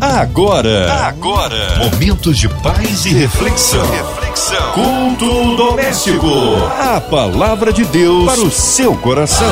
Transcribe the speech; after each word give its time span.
Agora, 0.00 0.92
agora, 1.08 1.76
momentos 1.78 2.38
de 2.38 2.48
paz 2.48 3.04
e 3.04 3.08
reflexão. 3.08 3.84
reflexão. 3.90 4.72
Culto 4.72 5.56
doméstico. 5.56 6.28
A 6.78 7.00
palavra 7.00 7.72
de 7.72 7.84
Deus 7.84 8.24
para 8.24 8.40
o 8.40 8.48
seu 8.50 8.94
coração. 8.94 9.50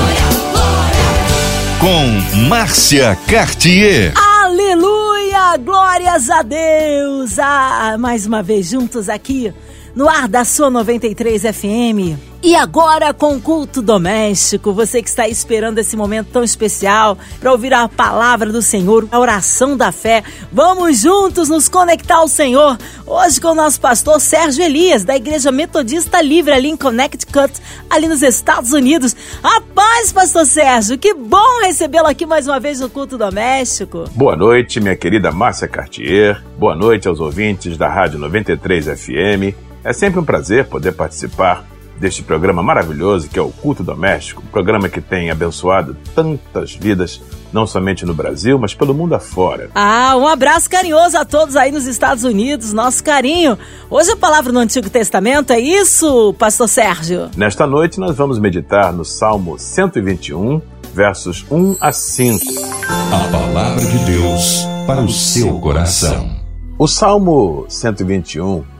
Com 1.80 2.38
Márcia 2.46 3.18
Cartier. 3.26 4.12
Aleluia! 4.16 5.56
Glórias 5.56 6.30
a 6.30 6.42
Deus! 6.42 7.40
Ah, 7.40 7.96
mais 7.98 8.24
uma 8.24 8.40
vez 8.40 8.68
juntos 8.68 9.08
aqui 9.08 9.52
no 9.96 10.10
ar 10.10 10.28
da 10.28 10.44
sua 10.44 10.68
93 10.68 11.42
FM. 11.42 12.20
E 12.42 12.54
agora 12.54 13.14
com 13.14 13.40
culto 13.40 13.80
doméstico, 13.80 14.74
você 14.74 15.02
que 15.02 15.08
está 15.08 15.26
esperando 15.26 15.78
esse 15.78 15.96
momento 15.96 16.28
tão 16.30 16.44
especial 16.44 17.16
para 17.40 17.50
ouvir 17.50 17.72
a 17.72 17.88
palavra 17.88 18.52
do 18.52 18.60
Senhor, 18.60 19.08
a 19.10 19.18
oração 19.18 19.74
da 19.74 19.90
fé. 19.90 20.22
Vamos 20.52 21.00
juntos 21.00 21.48
nos 21.48 21.66
conectar 21.66 22.16
ao 22.16 22.28
Senhor. 22.28 22.76
Hoje 23.06 23.40
com 23.40 23.48
o 23.48 23.54
nosso 23.54 23.80
pastor 23.80 24.20
Sérgio 24.20 24.62
Elias, 24.62 25.02
da 25.02 25.16
Igreja 25.16 25.50
Metodista 25.50 26.20
Livre 26.20 26.52
ali 26.52 26.68
em 26.68 26.76
Connecticut, 26.76 27.54
ali 27.88 28.06
nos 28.06 28.22
Estados 28.22 28.72
Unidos. 28.72 29.16
A 29.42 29.62
paz, 29.62 30.12
pastor 30.12 30.44
Sérgio, 30.44 30.98
que 30.98 31.14
bom 31.14 31.62
recebê-lo 31.62 32.06
aqui 32.06 32.26
mais 32.26 32.46
uma 32.46 32.60
vez 32.60 32.80
no 32.80 32.90
culto 32.90 33.16
doméstico. 33.16 34.04
Boa 34.14 34.36
noite, 34.36 34.78
minha 34.78 34.94
querida 34.94 35.32
Márcia 35.32 35.66
Cartier. 35.66 36.40
Boa 36.58 36.76
noite 36.76 37.08
aos 37.08 37.18
ouvintes 37.18 37.78
da 37.78 37.88
Rádio 37.88 38.18
93 38.18 38.84
FM. 38.84 39.65
É 39.86 39.92
sempre 39.92 40.18
um 40.18 40.24
prazer 40.24 40.66
poder 40.66 40.90
participar 40.90 41.64
deste 41.96 42.20
programa 42.20 42.60
maravilhoso 42.60 43.28
que 43.28 43.38
é 43.38 43.42
o 43.42 43.52
Culto 43.52 43.84
Doméstico, 43.84 44.42
um 44.44 44.50
programa 44.50 44.88
que 44.88 45.00
tem 45.00 45.30
abençoado 45.30 45.96
tantas 46.12 46.74
vidas, 46.74 47.22
não 47.52 47.68
somente 47.68 48.04
no 48.04 48.12
Brasil, 48.12 48.58
mas 48.58 48.74
pelo 48.74 48.92
mundo 48.92 49.14
afora. 49.14 49.70
Ah, 49.76 50.16
um 50.16 50.26
abraço 50.26 50.68
carinhoso 50.68 51.16
a 51.16 51.24
todos 51.24 51.54
aí 51.54 51.70
nos 51.70 51.86
Estados 51.86 52.24
Unidos, 52.24 52.72
nosso 52.72 53.04
carinho. 53.04 53.56
Hoje 53.88 54.10
a 54.10 54.16
palavra 54.16 54.52
no 54.52 54.58
Antigo 54.58 54.90
Testamento 54.90 55.52
é 55.52 55.60
isso, 55.60 56.34
pastor 56.36 56.68
Sérgio? 56.68 57.30
Nesta 57.36 57.64
noite 57.64 58.00
nós 58.00 58.16
vamos 58.16 58.40
meditar 58.40 58.92
no 58.92 59.04
Salmo 59.04 59.56
121, 59.56 60.60
versos 60.92 61.46
1 61.48 61.76
a 61.80 61.92
5. 61.92 62.44
A 62.88 63.30
palavra 63.30 63.86
de 63.86 63.98
Deus 63.98 64.66
para 64.84 65.00
o 65.00 65.08
seu 65.08 65.60
coração. 65.60 66.28
O 66.76 66.88
Salmo 66.88 67.66
121 67.68 68.74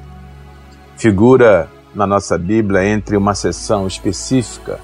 figura 0.96 1.68
na 1.94 2.06
nossa 2.06 2.36
Bíblia 2.38 2.84
entre 2.86 3.16
uma 3.16 3.34
seção 3.34 3.86
específica 3.86 4.80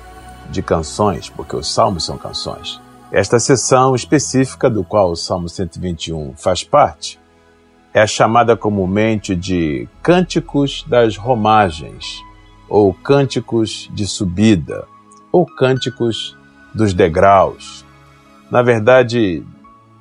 de 0.50 0.62
canções, 0.62 1.28
porque 1.28 1.56
os 1.56 1.72
salmos 1.72 2.04
são 2.04 2.18
canções. 2.18 2.80
Esta 3.10 3.38
seção 3.38 3.94
específica, 3.94 4.70
do 4.70 4.84
qual 4.84 5.10
o 5.10 5.16
Salmo 5.16 5.48
121 5.48 6.34
faz 6.36 6.64
parte, 6.64 7.20
é 7.92 8.06
chamada 8.06 8.56
comumente 8.56 9.36
de 9.36 9.86
Cânticos 10.02 10.84
das 10.88 11.16
Romagens, 11.16 12.22
ou 12.68 12.94
Cânticos 12.94 13.90
de 13.92 14.06
Subida, 14.06 14.86
ou 15.30 15.44
Cânticos 15.44 16.36
dos 16.74 16.94
Degraus. 16.94 17.84
Na 18.50 18.62
verdade, 18.62 19.42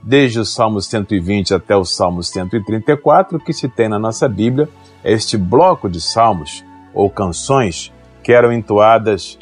desde 0.02 0.40
o 0.40 0.46
Salmo 0.46 0.82
120 0.82 1.54
até 1.54 1.76
o 1.76 1.84
Salmo 1.84 2.24
134, 2.24 3.38
o 3.38 3.40
que 3.40 3.52
se 3.52 3.68
tem 3.68 3.90
na 3.90 4.00
nossa 4.00 4.28
Bíblia 4.28 4.70
este 5.04 5.38
bloco 5.38 5.90
de 5.90 6.00
salmos 6.00 6.64
ou 6.94 7.10
canções 7.10 7.92
que 8.24 8.32
eram 8.32 8.52
entoadas 8.52 9.38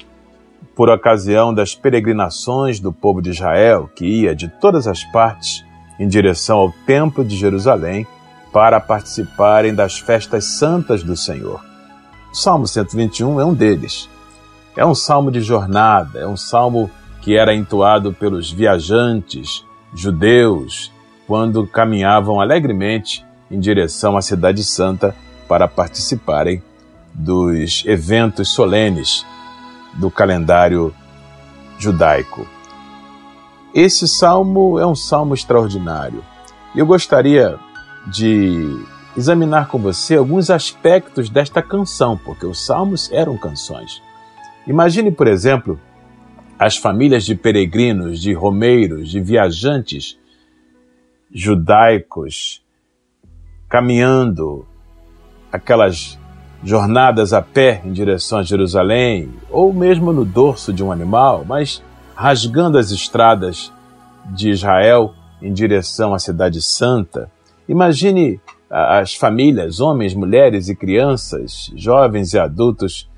por 0.76 0.90
ocasião 0.90 1.54
das 1.54 1.76
peregrinações 1.76 2.80
do 2.80 2.94
povo 2.94 3.22
de 3.22 3.32
Israel, 3.32 3.90
que 3.94 4.06
ia 4.06 4.34
de 4.34 4.48
todas 4.48 4.88
as 4.88 5.04
partes 5.12 5.66
em 6.00 6.08
direção 6.08 6.58
ao 6.58 6.72
Templo 6.86 7.26
de 7.26 7.36
Jerusalém 7.36 8.08
para 8.54 8.80
participarem 8.80 9.76
das 9.76 10.00
festas 10.00 10.46
santas 10.46 11.04
do 11.04 11.18
Senhor. 11.18 11.62
O 12.32 12.36
Salmo 12.36 12.66
121 12.66 13.42
é 13.42 13.46
um 13.46 13.54
deles. 13.54 14.10
É 14.78 14.86
um 14.86 14.96
salmo 14.96 15.30
de 15.30 15.42
jornada, 15.42 16.20
é 16.20 16.28
um 16.28 16.38
salmo 16.38 16.90
que 17.22 17.36
era 17.36 17.54
entoado 17.54 18.14
pelos 18.14 18.50
viajantes 18.50 19.66
judeus 19.94 20.92
quando 21.28 21.68
caminhavam 21.68 22.40
alegremente 22.40 23.26
em 23.52 23.60
direção 23.60 24.16
à 24.16 24.22
Cidade 24.22 24.64
Santa 24.64 25.14
para 25.50 25.68
participarem 25.68 26.62
dos 27.12 27.84
eventos 27.88 28.50
solenes 28.50 29.26
do 29.96 30.12
calendário 30.12 30.94
judaico. 31.80 32.48
Esse 33.74 34.08
salmo 34.08 34.78
é 34.78 34.86
um 34.86 34.96
salmo 34.96 35.34
extraordinário. 35.34 36.24
Eu 36.76 36.86
gostaria 36.86 37.58
de 38.08 38.80
examinar 39.18 39.68
com 39.68 39.80
você 39.80 40.16
alguns 40.16 40.52
aspectos 40.52 41.30
desta 41.30 41.64
canção, 41.64 42.16
porque 42.16 42.46
os 42.46 42.64
salmos 42.64 43.12
eram 43.12 43.36
canções. 43.36 44.04
Imagine, 44.68 45.12
por 45.12 45.28
exemplo, 45.28 45.80
as 46.60 46.78
famílias 46.78 47.26
de 47.26 47.34
peregrinos, 47.34 48.22
de 48.22 48.34
romeiros, 48.34 49.10
de 49.10 49.20
viajantes 49.20 50.20
judaicos 51.32 52.64
caminhando 53.68 54.66
aquelas 55.52 56.18
jornadas 56.64 57.34
a 57.34 57.42
pé 57.42 57.82
em 57.86 57.92
direção 57.92 58.40
a 58.40 58.44
Jerusalém, 58.44 59.34
ou 59.50 59.74
mesmo 59.74 60.12
no 60.12 60.26
dorso 60.26 60.74
de 60.74 60.84
um 60.84 60.92
animal, 60.92 61.46
mas 61.46 61.82
rasgando 62.16 62.78
as 62.78 62.92
estradas 62.92 63.72
de 64.26 64.50
Israel 64.50 65.14
em 65.42 65.54
direção 65.54 66.14
à 66.14 66.20
Cidade 66.20 66.62
Santa. 66.62 67.32
Imagine 67.68 68.40
as 68.70 69.16
famílias, 69.16 69.80
homens, 69.80 70.14
mulheres 70.14 70.70
e 70.70 70.76
crianças, 70.76 71.72
jovens 71.76 72.34
e 72.34 72.40
adultos, 72.40 73.10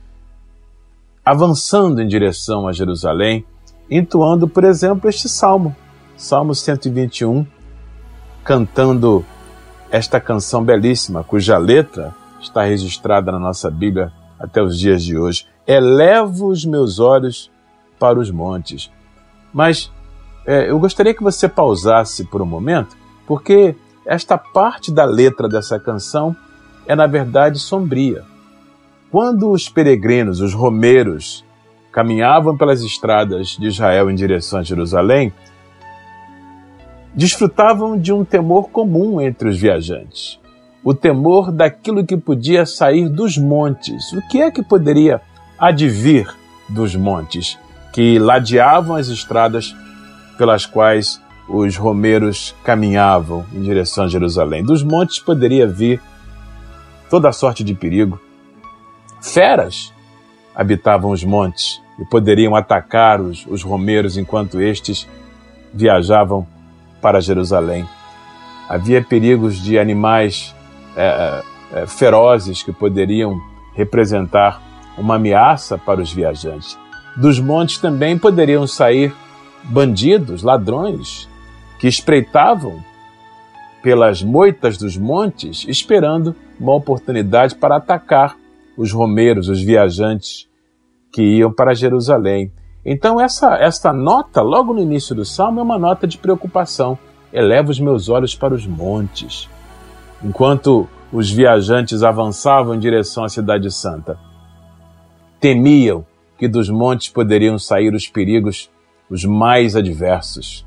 avançando 1.25 2.01
em 2.01 2.07
direção 2.07 2.67
a 2.67 2.71
Jerusalém, 2.71 3.45
entoando, 3.89 4.47
por 4.47 4.63
exemplo, 4.63 5.09
este 5.09 5.27
salmo, 5.27 5.75
Salmo 6.15 6.53
121, 6.53 7.45
cantando 8.43 9.25
esta 9.89 10.19
canção 10.21 10.63
belíssima, 10.63 11.23
cuja 11.23 11.57
letra 11.57 12.15
está 12.41 12.63
registrada 12.63 13.31
na 13.31 13.39
nossa 13.39 13.69
Bíblia 13.69 14.11
até 14.39 14.61
os 14.61 14.77
dias 14.77 15.03
de 15.03 15.17
hoje. 15.17 15.45
Elevo 15.67 16.47
os 16.47 16.65
meus 16.65 16.99
olhos 16.99 17.51
para 17.99 18.19
os 18.19 18.31
montes. 18.31 18.91
Mas 19.53 19.91
é, 20.45 20.69
eu 20.69 20.79
gostaria 20.79 21.13
que 21.13 21.23
você 21.23 21.47
pausasse 21.47 22.25
por 22.25 22.41
um 22.41 22.45
momento, 22.45 22.97
porque 23.27 23.75
esta 24.05 24.37
parte 24.37 24.91
da 24.91 25.05
letra 25.05 25.47
dessa 25.47 25.79
canção 25.79 26.35
é, 26.87 26.95
na 26.95 27.05
verdade, 27.05 27.59
sombria. 27.59 28.23
Quando 29.11 29.51
os 29.51 29.69
peregrinos, 29.69 30.41
os 30.41 30.53
romeiros, 30.53 31.45
caminhavam 31.91 32.57
pelas 32.57 32.81
estradas 32.81 33.49
de 33.49 33.67
Israel 33.67 34.09
em 34.09 34.15
direção 34.15 34.59
a 34.59 34.63
Jerusalém, 34.63 35.31
desfrutavam 37.13 37.99
de 37.99 38.11
um 38.11 38.23
temor 38.23 38.69
comum 38.69 39.21
entre 39.21 39.49
os 39.49 39.57
viajantes 39.57 40.40
o 40.83 40.93
temor 40.93 41.51
daquilo 41.51 42.05
que 42.05 42.17
podia 42.17 42.65
sair 42.65 43.07
dos 43.07 43.37
montes. 43.37 44.11
O 44.13 44.21
que 44.27 44.41
é 44.41 44.49
que 44.49 44.63
poderia 44.63 45.21
advir 45.57 46.27
dos 46.67 46.95
montes 46.95 47.57
que 47.93 48.17
ladeavam 48.17 48.95
as 48.95 49.07
estradas 49.07 49.75
pelas 50.37 50.65
quais 50.65 51.21
os 51.47 51.75
romeiros 51.75 52.55
caminhavam 52.63 53.45
em 53.53 53.61
direção 53.61 54.05
a 54.05 54.07
Jerusalém? 54.07 54.63
Dos 54.63 54.83
montes 54.83 55.19
poderia 55.19 55.67
vir 55.67 56.01
toda 57.09 57.29
a 57.29 57.33
sorte 57.33 57.63
de 57.63 57.75
perigo. 57.75 58.19
Feras 59.21 59.93
habitavam 60.55 61.11
os 61.11 61.23
montes 61.23 61.79
e 61.99 62.05
poderiam 62.05 62.55
atacar 62.55 63.21
os, 63.21 63.45
os 63.45 63.61
romeiros 63.61 64.17
enquanto 64.17 64.59
estes 64.59 65.07
viajavam 65.73 66.47
para 67.01 67.21
Jerusalém. 67.21 67.87
Havia 68.67 69.03
perigos 69.03 69.61
de 69.61 69.77
animais 69.77 70.55
é, 70.95 71.43
é, 71.73 71.87
ferozes 71.87 72.63
que 72.63 72.71
poderiam 72.71 73.39
representar 73.73 74.61
uma 74.97 75.15
ameaça 75.15 75.77
para 75.77 76.01
os 76.01 76.11
viajantes. 76.11 76.77
Dos 77.15 77.39
montes 77.39 77.77
também 77.77 78.17
poderiam 78.17 78.65
sair 78.67 79.13
bandidos, 79.63 80.43
ladrões, 80.43 81.29
que 81.79 81.87
espreitavam 81.87 82.83
pelas 83.81 84.21
moitas 84.21 84.77
dos 84.77 84.95
montes, 84.95 85.65
esperando 85.67 86.35
uma 86.59 86.75
oportunidade 86.75 87.55
para 87.55 87.77
atacar 87.77 88.37
os 88.77 88.91
romeiros, 88.91 89.49
os 89.49 89.61
viajantes 89.61 90.47
que 91.11 91.21
iam 91.21 91.51
para 91.51 91.73
Jerusalém. 91.73 92.51
Então, 92.85 93.19
essa, 93.19 93.55
essa 93.55 93.91
nota, 93.91 94.41
logo 94.41 94.73
no 94.73 94.81
início 94.81 95.13
do 95.15 95.25
salmo, 95.25 95.59
é 95.59 95.63
uma 95.63 95.77
nota 95.77 96.07
de 96.07 96.17
preocupação. 96.17 96.97
Eleva 97.33 97.71
os 97.71 97.79
meus 97.79 98.09
olhos 98.09 98.35
para 98.35 98.53
os 98.53 98.65
montes. 98.65 99.49
Enquanto 100.23 100.87
os 101.11 101.29
viajantes 101.29 102.03
avançavam 102.03 102.75
em 102.75 102.79
direção 102.79 103.23
à 103.23 103.29
Cidade 103.29 103.71
Santa, 103.71 104.17
temiam 105.39 106.05
que 106.37 106.47
dos 106.47 106.69
montes 106.69 107.09
poderiam 107.09 107.57
sair 107.57 107.93
os 107.93 108.07
perigos 108.07 108.69
os 109.09 109.25
mais 109.25 109.75
adversos: 109.75 110.65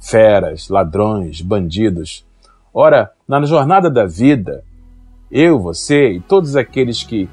feras, 0.00 0.68
ladrões, 0.68 1.40
bandidos, 1.40 2.26
Ora, 2.72 3.10
na 3.26 3.44
jornada 3.44 3.90
da 3.90 4.06
vida, 4.06 4.62
eu, 5.30 5.58
você 5.58 6.12
e 6.12 6.20
todos 6.20 6.54
aqueles 6.54 7.02
que 7.02 7.28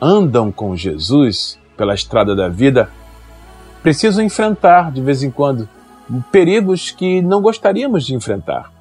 andam 0.00 0.50
com 0.50 0.74
Jesus 0.74 1.56
pela 1.76 1.94
estrada 1.94 2.34
da 2.34 2.48
vida 2.48 2.90
precisam 3.82 4.24
enfrentar 4.24 4.90
de 4.90 5.00
vez 5.00 5.22
em 5.22 5.30
quando 5.30 5.68
perigos 6.32 6.90
que 6.90 7.22
não 7.22 7.40
gostaríamos 7.40 8.04
de 8.04 8.14
enfrentar. 8.14 8.72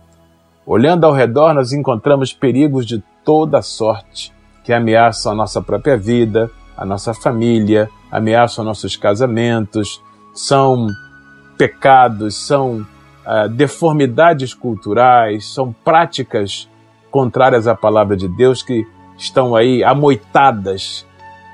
Olhando 0.68 1.06
ao 1.06 1.14
redor, 1.14 1.54
nós 1.54 1.72
encontramos 1.72 2.34
perigos 2.34 2.86
de 2.86 3.02
toda 3.24 3.62
sorte 3.62 4.34
que 4.66 4.74
ameaçam 4.74 5.32
a 5.32 5.36
nossa 5.36 5.62
própria 5.62 5.96
vida, 5.96 6.52
a 6.76 6.86
nossa 6.86 7.14
família, 7.14 7.90
ameaçam 8.12 8.66
nossos 8.66 8.98
casamentos, 8.98 10.04
são 10.34 10.88
pecados, 11.58 12.36
são 12.36 12.86
uh, 13.26 13.48
deformidades 13.48 14.54
culturais, 14.54 15.46
são 15.46 15.74
práticas 15.86 16.68
contrárias 17.10 17.66
à 17.66 17.74
palavra 17.74 18.18
de 18.18 18.28
Deus 18.28 18.62
que 18.62 18.86
estão 19.18 19.56
aí 19.56 19.86
amoitadas 19.86 21.06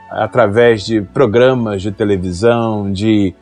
através 0.09 0.87
de 0.87 1.03
programas 1.03 1.83
de 1.83 1.91
televisão, 1.91 2.91
de 2.91 3.35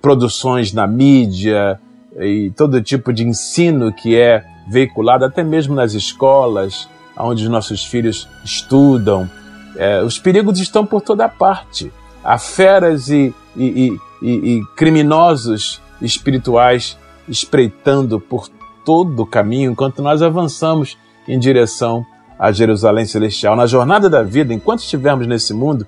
produções 0.00 0.72
na 0.72 0.86
mídia 0.86 1.80
e 2.16 2.52
todo 2.56 2.80
tipo 2.80 3.12
de 3.12 3.24
ensino 3.24 3.92
que 3.92 4.16
é 4.16 4.54
veiculado 4.66 5.24
até 5.24 5.42
mesmo 5.42 5.74
nas 5.74 5.94
escolas, 5.94 6.88
onde 7.16 7.44
os 7.44 7.50
nossos 7.50 7.84
filhos 7.84 8.28
estudam. 8.44 9.30
É, 9.76 10.02
os 10.02 10.18
perigos 10.18 10.58
estão 10.58 10.84
por 10.84 11.00
toda 11.00 11.28
parte. 11.28 11.92
Há 12.24 12.38
feras 12.38 13.08
e, 13.08 13.34
e, 13.56 13.98
e, 14.22 14.28
e 14.30 14.62
criminosos 14.74 15.80
espirituais 16.00 16.96
espreitando 17.28 18.20
por 18.20 18.48
todo 18.84 19.22
o 19.22 19.26
caminho 19.26 19.72
enquanto 19.72 20.02
nós 20.02 20.22
avançamos 20.22 20.96
em 21.26 21.38
direção 21.38 22.04
a 22.38 22.52
Jerusalém 22.52 23.06
Celestial. 23.06 23.56
Na 23.56 23.66
jornada 23.66 24.08
da 24.08 24.22
vida, 24.22 24.52
enquanto 24.52 24.80
estivermos 24.80 25.26
nesse 25.26 25.54
mundo, 25.54 25.86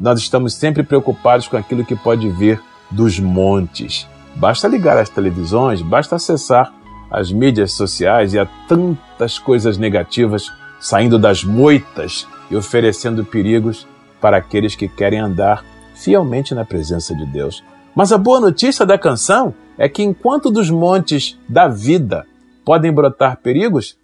nós 0.00 0.18
estamos 0.18 0.54
sempre 0.54 0.82
preocupados 0.82 1.46
com 1.46 1.56
aquilo 1.56 1.84
que 1.84 1.94
pode 1.94 2.28
vir 2.28 2.60
dos 2.90 3.18
montes. 3.18 4.06
Basta 4.34 4.66
ligar 4.66 4.98
as 4.98 5.08
televisões, 5.08 5.80
basta 5.80 6.16
acessar 6.16 6.72
as 7.10 7.30
mídias 7.30 7.72
sociais 7.72 8.34
e 8.34 8.38
há 8.38 8.46
tantas 8.68 9.38
coisas 9.38 9.78
negativas 9.78 10.52
saindo 10.80 11.18
das 11.18 11.44
moitas 11.44 12.26
e 12.50 12.56
oferecendo 12.56 13.24
perigos 13.24 13.86
para 14.20 14.36
aqueles 14.36 14.74
que 14.74 14.88
querem 14.88 15.20
andar 15.20 15.64
fielmente 15.94 16.54
na 16.54 16.64
presença 16.64 17.14
de 17.14 17.24
Deus. 17.26 17.62
Mas 17.94 18.12
a 18.12 18.18
boa 18.18 18.40
notícia 18.40 18.84
da 18.84 18.98
canção 18.98 19.54
é 19.78 19.88
que 19.88 20.02
enquanto 20.02 20.50
dos 20.50 20.68
montes 20.70 21.38
da 21.48 21.68
vida 21.68 22.26
podem 22.64 22.92
brotar 22.92 23.36
perigos, 23.38 23.96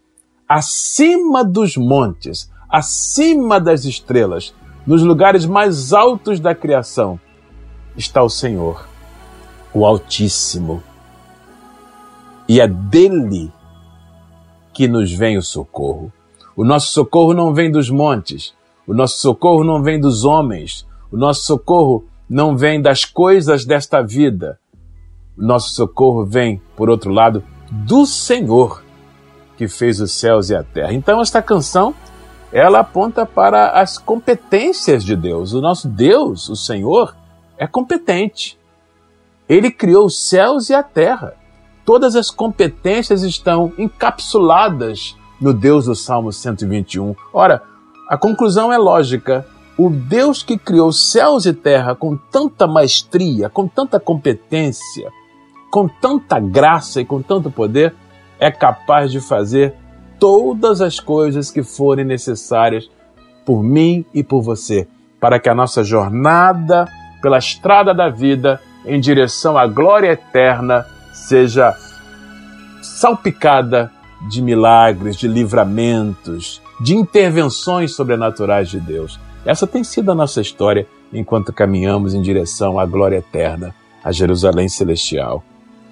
acima 0.48 1.44
dos 1.44 1.76
montes, 1.76 2.50
acima 2.68 3.60
das 3.60 3.84
estrelas, 3.84 4.54
nos 4.86 5.02
lugares 5.02 5.44
mais 5.44 5.92
altos 5.92 6.40
da 6.40 6.54
criação, 6.54 7.18
está 7.96 8.22
o 8.22 8.28
Senhor, 8.28 8.86
o 9.72 9.84
Altíssimo. 9.84 10.82
E 12.50 12.60
é 12.60 12.66
dele 12.66 13.52
que 14.72 14.88
nos 14.88 15.12
vem 15.12 15.38
o 15.38 15.42
socorro. 15.42 16.12
O 16.56 16.64
nosso 16.64 16.88
socorro 16.88 17.32
não 17.32 17.54
vem 17.54 17.70
dos 17.70 17.88
montes, 17.88 18.52
o 18.88 18.92
nosso 18.92 19.18
socorro 19.18 19.62
não 19.62 19.84
vem 19.84 20.00
dos 20.00 20.24
homens, 20.24 20.84
o 21.12 21.16
nosso 21.16 21.44
socorro 21.44 22.06
não 22.28 22.56
vem 22.56 22.82
das 22.82 23.04
coisas 23.04 23.64
desta 23.64 24.02
vida. 24.02 24.58
O 25.38 25.44
nosso 25.44 25.70
socorro 25.70 26.26
vem, 26.26 26.60
por 26.74 26.90
outro 26.90 27.12
lado, 27.12 27.44
do 27.70 28.04
Senhor 28.04 28.82
que 29.56 29.68
fez 29.68 30.00
os 30.00 30.10
céus 30.10 30.50
e 30.50 30.56
a 30.56 30.64
terra. 30.64 30.92
Então 30.92 31.20
esta 31.20 31.40
canção 31.40 31.94
ela 32.50 32.80
aponta 32.80 33.24
para 33.24 33.80
as 33.80 33.96
competências 33.96 35.04
de 35.04 35.14
Deus. 35.14 35.52
O 35.52 35.60
nosso 35.60 35.88
Deus, 35.88 36.48
o 36.48 36.56
Senhor, 36.56 37.14
é 37.56 37.68
competente. 37.68 38.58
Ele 39.48 39.70
criou 39.70 40.06
os 40.06 40.18
céus 40.18 40.68
e 40.68 40.74
a 40.74 40.82
terra. 40.82 41.38
Todas 41.90 42.14
as 42.14 42.30
competências 42.30 43.24
estão 43.24 43.72
encapsuladas 43.76 45.16
no 45.40 45.52
Deus 45.52 45.86
do 45.86 45.94
Salmo 45.96 46.32
121. 46.32 47.16
Ora, 47.32 47.64
a 48.08 48.16
conclusão 48.16 48.72
é 48.72 48.78
lógica. 48.78 49.44
O 49.76 49.90
Deus 49.90 50.40
que 50.40 50.56
criou 50.56 50.92
céus 50.92 51.46
e 51.46 51.52
terra 51.52 51.96
com 51.96 52.16
tanta 52.16 52.64
maestria, 52.68 53.50
com 53.50 53.66
tanta 53.66 53.98
competência, 53.98 55.10
com 55.68 55.88
tanta 55.88 56.38
graça 56.38 57.00
e 57.00 57.04
com 57.04 57.20
tanto 57.20 57.50
poder, 57.50 57.92
é 58.38 58.52
capaz 58.52 59.10
de 59.10 59.20
fazer 59.20 59.74
todas 60.16 60.80
as 60.80 61.00
coisas 61.00 61.50
que 61.50 61.64
forem 61.64 62.04
necessárias 62.04 62.88
por 63.44 63.64
mim 63.64 64.06
e 64.14 64.22
por 64.22 64.42
você, 64.42 64.86
para 65.18 65.40
que 65.40 65.48
a 65.48 65.56
nossa 65.56 65.82
jornada 65.82 66.86
pela 67.20 67.38
estrada 67.38 67.92
da 67.92 68.08
vida 68.08 68.60
em 68.86 69.00
direção 69.00 69.58
à 69.58 69.66
glória 69.66 70.12
eterna 70.12 70.86
seja 71.20 71.76
salpicada 72.82 73.90
de 74.28 74.42
milagres, 74.42 75.16
de 75.16 75.28
livramentos, 75.28 76.60
de 76.80 76.94
intervenções 76.94 77.94
sobrenaturais 77.94 78.68
de 78.68 78.80
Deus. 78.80 79.18
Essa 79.44 79.66
tem 79.66 79.82
sido 79.84 80.10
a 80.10 80.14
nossa 80.14 80.40
história 80.40 80.86
enquanto 81.12 81.52
caminhamos 81.52 82.14
em 82.14 82.22
direção 82.22 82.78
à 82.78 82.86
glória 82.86 83.18
eterna, 83.18 83.74
a 84.02 84.12
Jerusalém 84.12 84.68
celestial. 84.68 85.42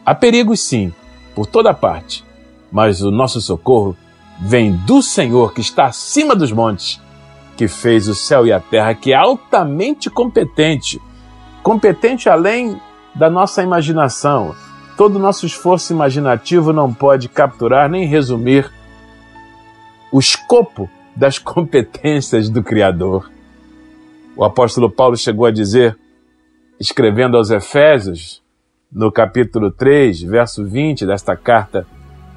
Há 0.04 0.14
perigos, 0.14 0.60
sim, 0.60 0.92
por 1.34 1.46
toda 1.46 1.74
parte, 1.74 2.24
mas 2.70 3.02
o 3.02 3.10
nosso 3.10 3.40
socorro 3.40 3.96
vem 4.40 4.72
do 4.72 5.02
Senhor 5.02 5.52
que 5.52 5.60
está 5.60 5.86
acima 5.86 6.34
dos 6.34 6.52
montes, 6.52 7.00
que 7.56 7.66
fez 7.66 8.08
o 8.08 8.14
céu 8.14 8.46
e 8.46 8.52
a 8.52 8.60
terra, 8.60 8.94
que 8.94 9.12
é 9.12 9.16
altamente 9.16 10.08
competente, 10.08 11.00
competente 11.62 12.28
além 12.28 12.80
da 13.14 13.28
nossa 13.28 13.62
imaginação. 13.62 14.54
Todo 14.98 15.14
o 15.14 15.20
nosso 15.20 15.46
esforço 15.46 15.92
imaginativo 15.92 16.72
não 16.72 16.92
pode 16.92 17.28
capturar 17.28 17.88
nem 17.88 18.04
resumir 18.04 18.68
o 20.10 20.18
escopo 20.18 20.90
das 21.14 21.38
competências 21.38 22.50
do 22.50 22.64
Criador. 22.64 23.30
O 24.36 24.42
apóstolo 24.42 24.90
Paulo 24.90 25.16
chegou 25.16 25.46
a 25.46 25.52
dizer, 25.52 25.96
escrevendo 26.80 27.36
aos 27.36 27.48
Efésios, 27.48 28.42
no 28.90 29.12
capítulo 29.12 29.70
3, 29.70 30.20
verso 30.22 30.64
20 30.64 31.06
desta 31.06 31.36
carta, 31.36 31.86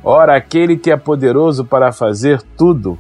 Ora, 0.03 0.35
aquele 0.35 0.77
que 0.77 0.91
é 0.91 0.97
poderoso 0.97 1.65
para 1.65 1.91
fazer 1.91 2.43
tudo, 2.55 2.95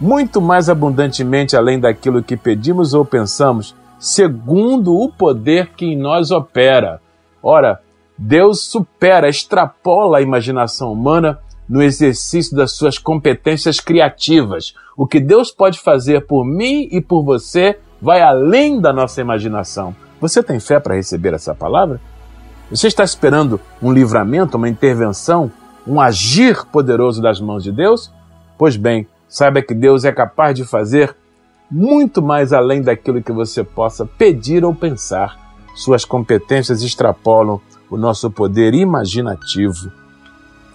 muito 0.00 0.40
mais 0.40 0.68
abundantemente 0.68 1.56
além 1.56 1.80
daquilo 1.80 2.22
que 2.22 2.36
pedimos 2.36 2.94
ou 2.94 3.04
pensamos, 3.04 3.74
segundo 3.98 4.96
o 4.96 5.10
poder 5.10 5.70
que 5.76 5.86
em 5.86 5.96
nós 5.96 6.30
opera. 6.30 7.00
Ora, 7.42 7.80
Deus 8.18 8.62
supera, 8.62 9.28
extrapola 9.28 10.18
a 10.18 10.22
imaginação 10.22 10.92
humana 10.92 11.38
no 11.68 11.82
exercício 11.82 12.56
das 12.56 12.72
suas 12.72 12.98
competências 12.98 13.80
criativas. 13.80 14.74
O 14.96 15.06
que 15.06 15.20
Deus 15.20 15.50
pode 15.50 15.80
fazer 15.80 16.26
por 16.26 16.44
mim 16.44 16.88
e 16.90 17.00
por 17.00 17.22
você 17.22 17.78
vai 18.00 18.22
além 18.22 18.80
da 18.80 18.92
nossa 18.92 19.20
imaginação. 19.20 19.94
Você 20.20 20.42
tem 20.42 20.60
fé 20.60 20.80
para 20.80 20.94
receber 20.94 21.34
essa 21.34 21.54
palavra? 21.54 22.00
Você 22.70 22.86
está 22.86 23.04
esperando 23.04 23.60
um 23.82 23.92
livramento, 23.92 24.56
uma 24.56 24.68
intervenção 24.68 25.50
um 25.86 26.00
agir 26.00 26.66
poderoso 26.66 27.22
das 27.22 27.40
mãos 27.40 27.62
de 27.62 27.70
Deus? 27.70 28.12
Pois 28.58 28.76
bem, 28.76 29.06
saiba 29.28 29.62
que 29.62 29.74
Deus 29.74 30.04
é 30.04 30.10
capaz 30.10 30.54
de 30.54 30.64
fazer 30.64 31.14
muito 31.70 32.20
mais 32.20 32.52
além 32.52 32.82
daquilo 32.82 33.22
que 33.22 33.32
você 33.32 33.62
possa 33.62 34.04
pedir 34.04 34.64
ou 34.64 34.74
pensar. 34.74 35.38
Suas 35.74 36.04
competências 36.04 36.82
extrapolam 36.82 37.60
o 37.90 37.96
nosso 37.96 38.30
poder 38.30 38.74
imaginativo. 38.74 39.90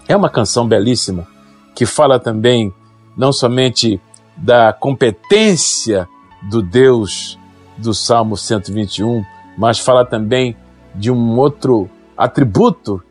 É 0.08 0.16
uma 0.16 0.30
canção 0.30 0.68
belíssima 0.68 1.28
que 1.76 1.86
fala 1.86 2.20
também 2.20 2.74
não 3.16 3.32
somente 3.32 4.00
da 4.38 4.74
competência 4.74 6.08
do 6.42 6.62
Deus 6.62 7.38
do 7.78 7.94
Salmo 7.94 8.36
121, 8.38 9.24
mas 9.58 9.80
fala 9.80 10.06
também 10.06 10.56
de 10.96 11.12
um 11.12 11.38
outro 11.38 11.90
atributo 12.18 13.02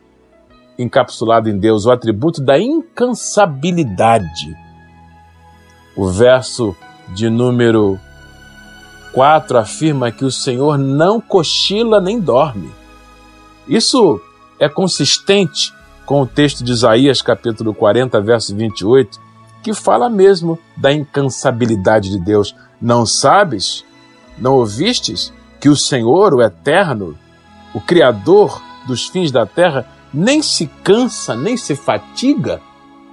encapsulado 0.77 1.49
em 1.49 1.57
Deus, 1.57 1.85
o 1.85 1.91
atributo 1.91 2.41
da 2.41 2.59
incansabilidade. 2.59 4.57
O 5.95 6.07
verso 6.07 6.75
de 7.09 7.29
número 7.29 7.99
4 9.13 9.57
afirma 9.57 10.11
que 10.11 10.25
o 10.25 10.31
Senhor 10.31 10.77
não 10.77 11.19
cochila 11.19 11.99
nem 11.99 12.19
dorme. 12.19 12.71
Isso 13.67 14.19
é 14.59 14.67
consistente 14.67 15.73
com 16.05 16.21
o 16.21 16.27
texto 16.27 16.63
de 16.63 16.71
Isaías, 16.71 17.21
capítulo 17.21 17.73
40, 17.73 18.19
verso 18.21 18.55
28, 18.55 19.19
que 19.63 19.73
fala 19.73 20.09
mesmo 20.09 20.57
da 20.75 20.91
incansabilidade 20.91 22.09
de 22.09 22.19
Deus. 22.19 22.55
Não 22.81 23.05
sabes, 23.05 23.85
não 24.37 24.55
ouvistes 24.55 25.31
que 25.59 25.69
o 25.69 25.75
Senhor, 25.75 26.33
o 26.33 26.41
Eterno, 26.41 27.17
o 27.73 27.79
Criador 27.79 28.61
dos 28.87 29.07
fins 29.07 29.31
da 29.31 29.45
terra, 29.45 29.87
nem 30.13 30.41
se 30.41 30.67
cansa, 30.83 31.35
nem 31.35 31.55
se 31.55 31.75
fatiga? 31.75 32.59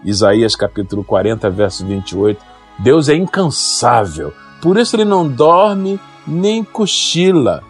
Isaías 0.04 0.56
capítulo 0.56 1.04
40, 1.04 1.50
verso 1.50 1.86
28. 1.86 2.40
Deus 2.78 3.08
é 3.08 3.14
incansável, 3.14 4.32
por 4.62 4.78
isso 4.78 4.96
ele 4.96 5.04
não 5.04 5.28
dorme 5.28 6.00
nem 6.26 6.64
cochila. 6.64 7.62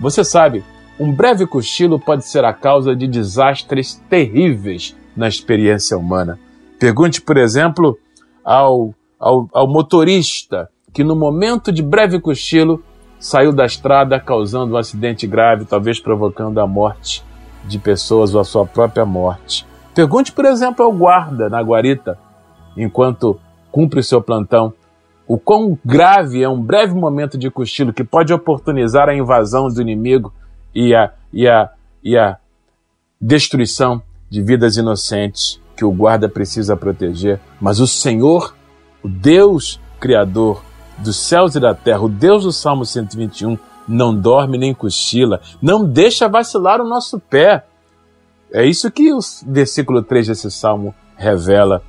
Você 0.00 0.24
sabe, 0.24 0.64
um 0.98 1.12
breve 1.12 1.46
cochilo 1.46 1.98
pode 1.98 2.24
ser 2.24 2.44
a 2.44 2.52
causa 2.52 2.94
de 2.94 3.06
desastres 3.06 4.02
terríveis 4.08 4.96
na 5.16 5.28
experiência 5.28 5.96
humana. 5.96 6.38
Pergunte, 6.78 7.20
por 7.20 7.36
exemplo, 7.36 7.98
ao, 8.44 8.94
ao, 9.18 9.48
ao 9.52 9.68
motorista 9.68 10.68
que, 10.92 11.02
no 11.04 11.16
momento 11.16 11.72
de 11.72 11.82
breve 11.82 12.20
cochilo, 12.20 12.82
saiu 13.18 13.52
da 13.52 13.64
estrada 13.64 14.18
causando 14.18 14.74
um 14.74 14.76
acidente 14.76 15.26
grave, 15.26 15.64
talvez 15.64 16.00
provocando 16.00 16.58
a 16.60 16.66
morte 16.66 17.24
de 17.64 17.78
pessoas 17.78 18.34
ou 18.34 18.40
a 18.40 18.44
sua 18.44 18.66
própria 18.66 19.06
morte. 19.06 19.64
Pergunte, 19.94 20.32
por 20.32 20.44
exemplo, 20.44 20.84
ao 20.84 20.92
guarda 20.92 21.48
na 21.48 21.62
guarita, 21.62 22.18
enquanto 22.76 23.38
cumpre 23.70 24.00
o 24.00 24.04
seu 24.04 24.20
plantão, 24.20 24.72
o 25.26 25.38
quão 25.38 25.78
grave 25.84 26.42
é 26.42 26.48
um 26.48 26.60
breve 26.60 26.94
momento 26.94 27.38
de 27.38 27.50
cochilo 27.50 27.92
que 27.92 28.02
pode 28.02 28.32
oportunizar 28.32 29.08
a 29.08 29.14
invasão 29.14 29.68
do 29.68 29.80
inimigo 29.80 30.32
e 30.74 30.94
a, 30.94 31.12
e 31.32 31.48
a, 31.48 31.70
e 32.02 32.16
a 32.16 32.36
destruição 33.20 34.02
de 34.28 34.42
vidas 34.42 34.76
inocentes 34.76 35.60
que 35.76 35.84
o 35.84 35.92
guarda 35.92 36.28
precisa 36.28 36.76
proteger. 36.76 37.40
Mas 37.60 37.80
o 37.80 37.86
Senhor, 37.86 38.54
o 39.02 39.08
Deus 39.08 39.80
Criador 40.00 40.62
dos 40.98 41.16
céus 41.16 41.54
e 41.54 41.60
da 41.60 41.74
terra, 41.74 42.00
o 42.00 42.08
Deus 42.08 42.44
do 42.44 42.52
Salmo 42.52 42.84
121, 42.84 43.58
não 43.86 44.14
dorme 44.14 44.56
nem 44.56 44.72
cochila, 44.72 45.40
não 45.60 45.84
deixa 45.84 46.28
vacilar 46.28 46.80
o 46.80 46.88
nosso 46.88 47.18
pé. 47.18 47.64
É 48.52 48.64
isso 48.64 48.90
que 48.90 49.12
o 49.12 49.18
versículo 49.46 50.02
3 50.02 50.28
desse 50.28 50.50
salmo 50.50 50.94
revela. 51.16 51.82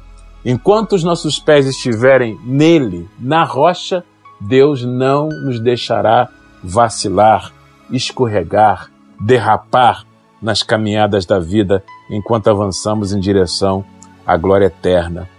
Enquanto 0.45 0.93
os 0.93 1.03
nossos 1.03 1.39
pés 1.39 1.65
estiverem 1.65 2.37
nele, 2.43 3.07
na 3.19 3.43
rocha, 3.43 4.03
Deus 4.41 4.83
não 4.83 5.29
nos 5.29 5.59
deixará 5.59 6.29
vacilar, 6.63 7.51
escorregar, 7.95 8.91
derrapar 9.19 10.05
nas 10.41 10.61
caminhadas 10.61 11.25
da 11.25 11.39
vida 11.39 11.83
enquanto 12.09 12.49
avançamos 12.49 13.13
em 13.13 13.19
direção 13.19 13.85
à 14.25 14.35
glória 14.35 14.65
eterna. 14.65 15.29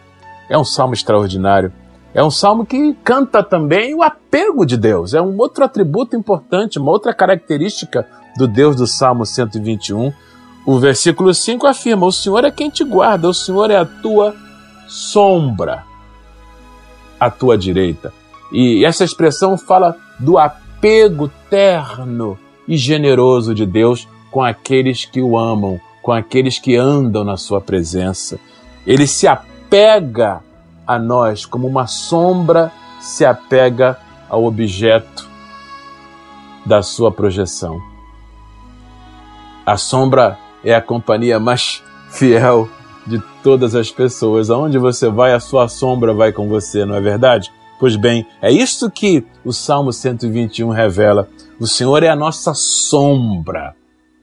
É 0.48 0.56
um 0.56 0.64
salmo 0.64 0.94
extraordinário. 0.94 1.72
É 2.14 2.22
um 2.22 2.30
salmo 2.30 2.64
que 2.64 2.94
canta 3.02 3.42
também 3.42 3.94
o 3.94 4.02
apego 4.02 4.64
de 4.64 4.76
Deus. 4.76 5.14
É 5.14 5.20
um 5.20 5.36
outro 5.36 5.64
atributo 5.64 6.16
importante, 6.16 6.78
uma 6.78 6.90
outra 6.90 7.12
característica 7.12 8.06
do 8.36 8.46
Deus 8.46 8.76
do 8.76 8.86
Salmo 8.86 9.26
121. 9.26 10.12
O 10.64 10.78
versículo 10.78 11.34
5 11.34 11.66
afirma: 11.66 12.06
O 12.06 12.12
Senhor 12.12 12.44
é 12.44 12.50
quem 12.50 12.70
te 12.70 12.84
guarda, 12.84 13.28
o 13.28 13.34
Senhor 13.34 13.70
é 13.70 13.76
a 13.76 13.84
tua 13.84 14.34
sombra 14.86 15.84
à 17.18 17.30
tua 17.30 17.58
direita. 17.58 18.12
E 18.52 18.84
essa 18.84 19.04
expressão 19.04 19.58
fala 19.58 19.96
do 20.18 20.38
apego 20.38 21.30
terno 21.50 22.38
e 22.66 22.76
generoso 22.76 23.54
de 23.54 23.66
Deus 23.66 24.08
com 24.30 24.42
aqueles 24.42 25.04
que 25.04 25.20
o 25.20 25.38
amam, 25.38 25.80
com 26.02 26.12
aqueles 26.12 26.58
que 26.58 26.76
andam 26.76 27.24
na 27.24 27.36
sua 27.36 27.60
presença. 27.60 28.38
Ele 28.86 29.06
se 29.06 29.26
apega 29.26 30.40
a 30.86 30.98
nós 30.98 31.46
como 31.46 31.66
uma 31.66 31.86
sombra 31.86 32.72
se 33.00 33.24
apega 33.24 33.98
ao 34.28 34.44
objeto 34.44 35.28
da 36.64 36.82
sua 36.82 37.12
projeção. 37.12 37.80
A 39.66 39.76
sombra 39.76 40.38
é 40.64 40.74
a 40.74 40.80
companhia 40.80 41.38
mais 41.38 41.82
fiel 42.10 42.68
de 43.06 43.22
todas 43.42 43.74
as 43.74 43.90
pessoas. 43.90 44.50
Aonde 44.50 44.78
você 44.78 45.10
vai, 45.10 45.34
a 45.34 45.40
sua 45.40 45.68
sombra 45.68 46.14
vai 46.14 46.32
com 46.32 46.48
você, 46.48 46.84
não 46.84 46.94
é 46.94 47.00
verdade? 47.00 47.52
Pois 47.84 47.96
bem, 47.96 48.26
é 48.40 48.50
isso 48.50 48.90
que 48.90 49.26
o 49.44 49.52
Salmo 49.52 49.92
121 49.92 50.70
revela. 50.70 51.28
O 51.60 51.66
Senhor 51.66 52.02
é 52.02 52.08
a 52.08 52.16
nossa 52.16 52.54
sombra. 52.54 53.74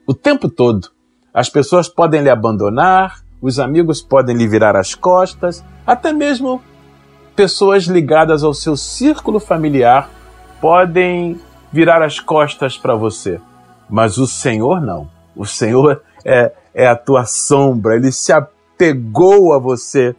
O 0.07 0.15
tempo 0.15 0.49
todo. 0.49 0.89
As 1.31 1.47
pessoas 1.47 1.87
podem 1.87 2.23
lhe 2.23 2.29
abandonar, 2.31 3.21
os 3.39 3.59
amigos 3.59 4.01
podem 4.01 4.35
lhe 4.35 4.47
virar 4.47 4.75
as 4.75 4.95
costas, 4.95 5.63
até 5.85 6.11
mesmo 6.11 6.59
pessoas 7.35 7.83
ligadas 7.83 8.43
ao 8.43 8.51
seu 8.51 8.75
círculo 8.75 9.39
familiar 9.39 10.09
podem 10.59 11.39
virar 11.71 12.01
as 12.01 12.19
costas 12.19 12.79
para 12.79 12.95
você. 12.95 13.39
Mas 13.87 14.17
o 14.17 14.25
Senhor 14.25 14.81
não. 14.81 15.07
O 15.35 15.45
Senhor 15.45 16.01
é, 16.25 16.51
é 16.73 16.87
a 16.87 16.95
tua 16.95 17.25
sombra, 17.25 17.95
ele 17.95 18.11
se 18.11 18.33
apegou 18.33 19.53
a 19.53 19.59
você 19.59 20.15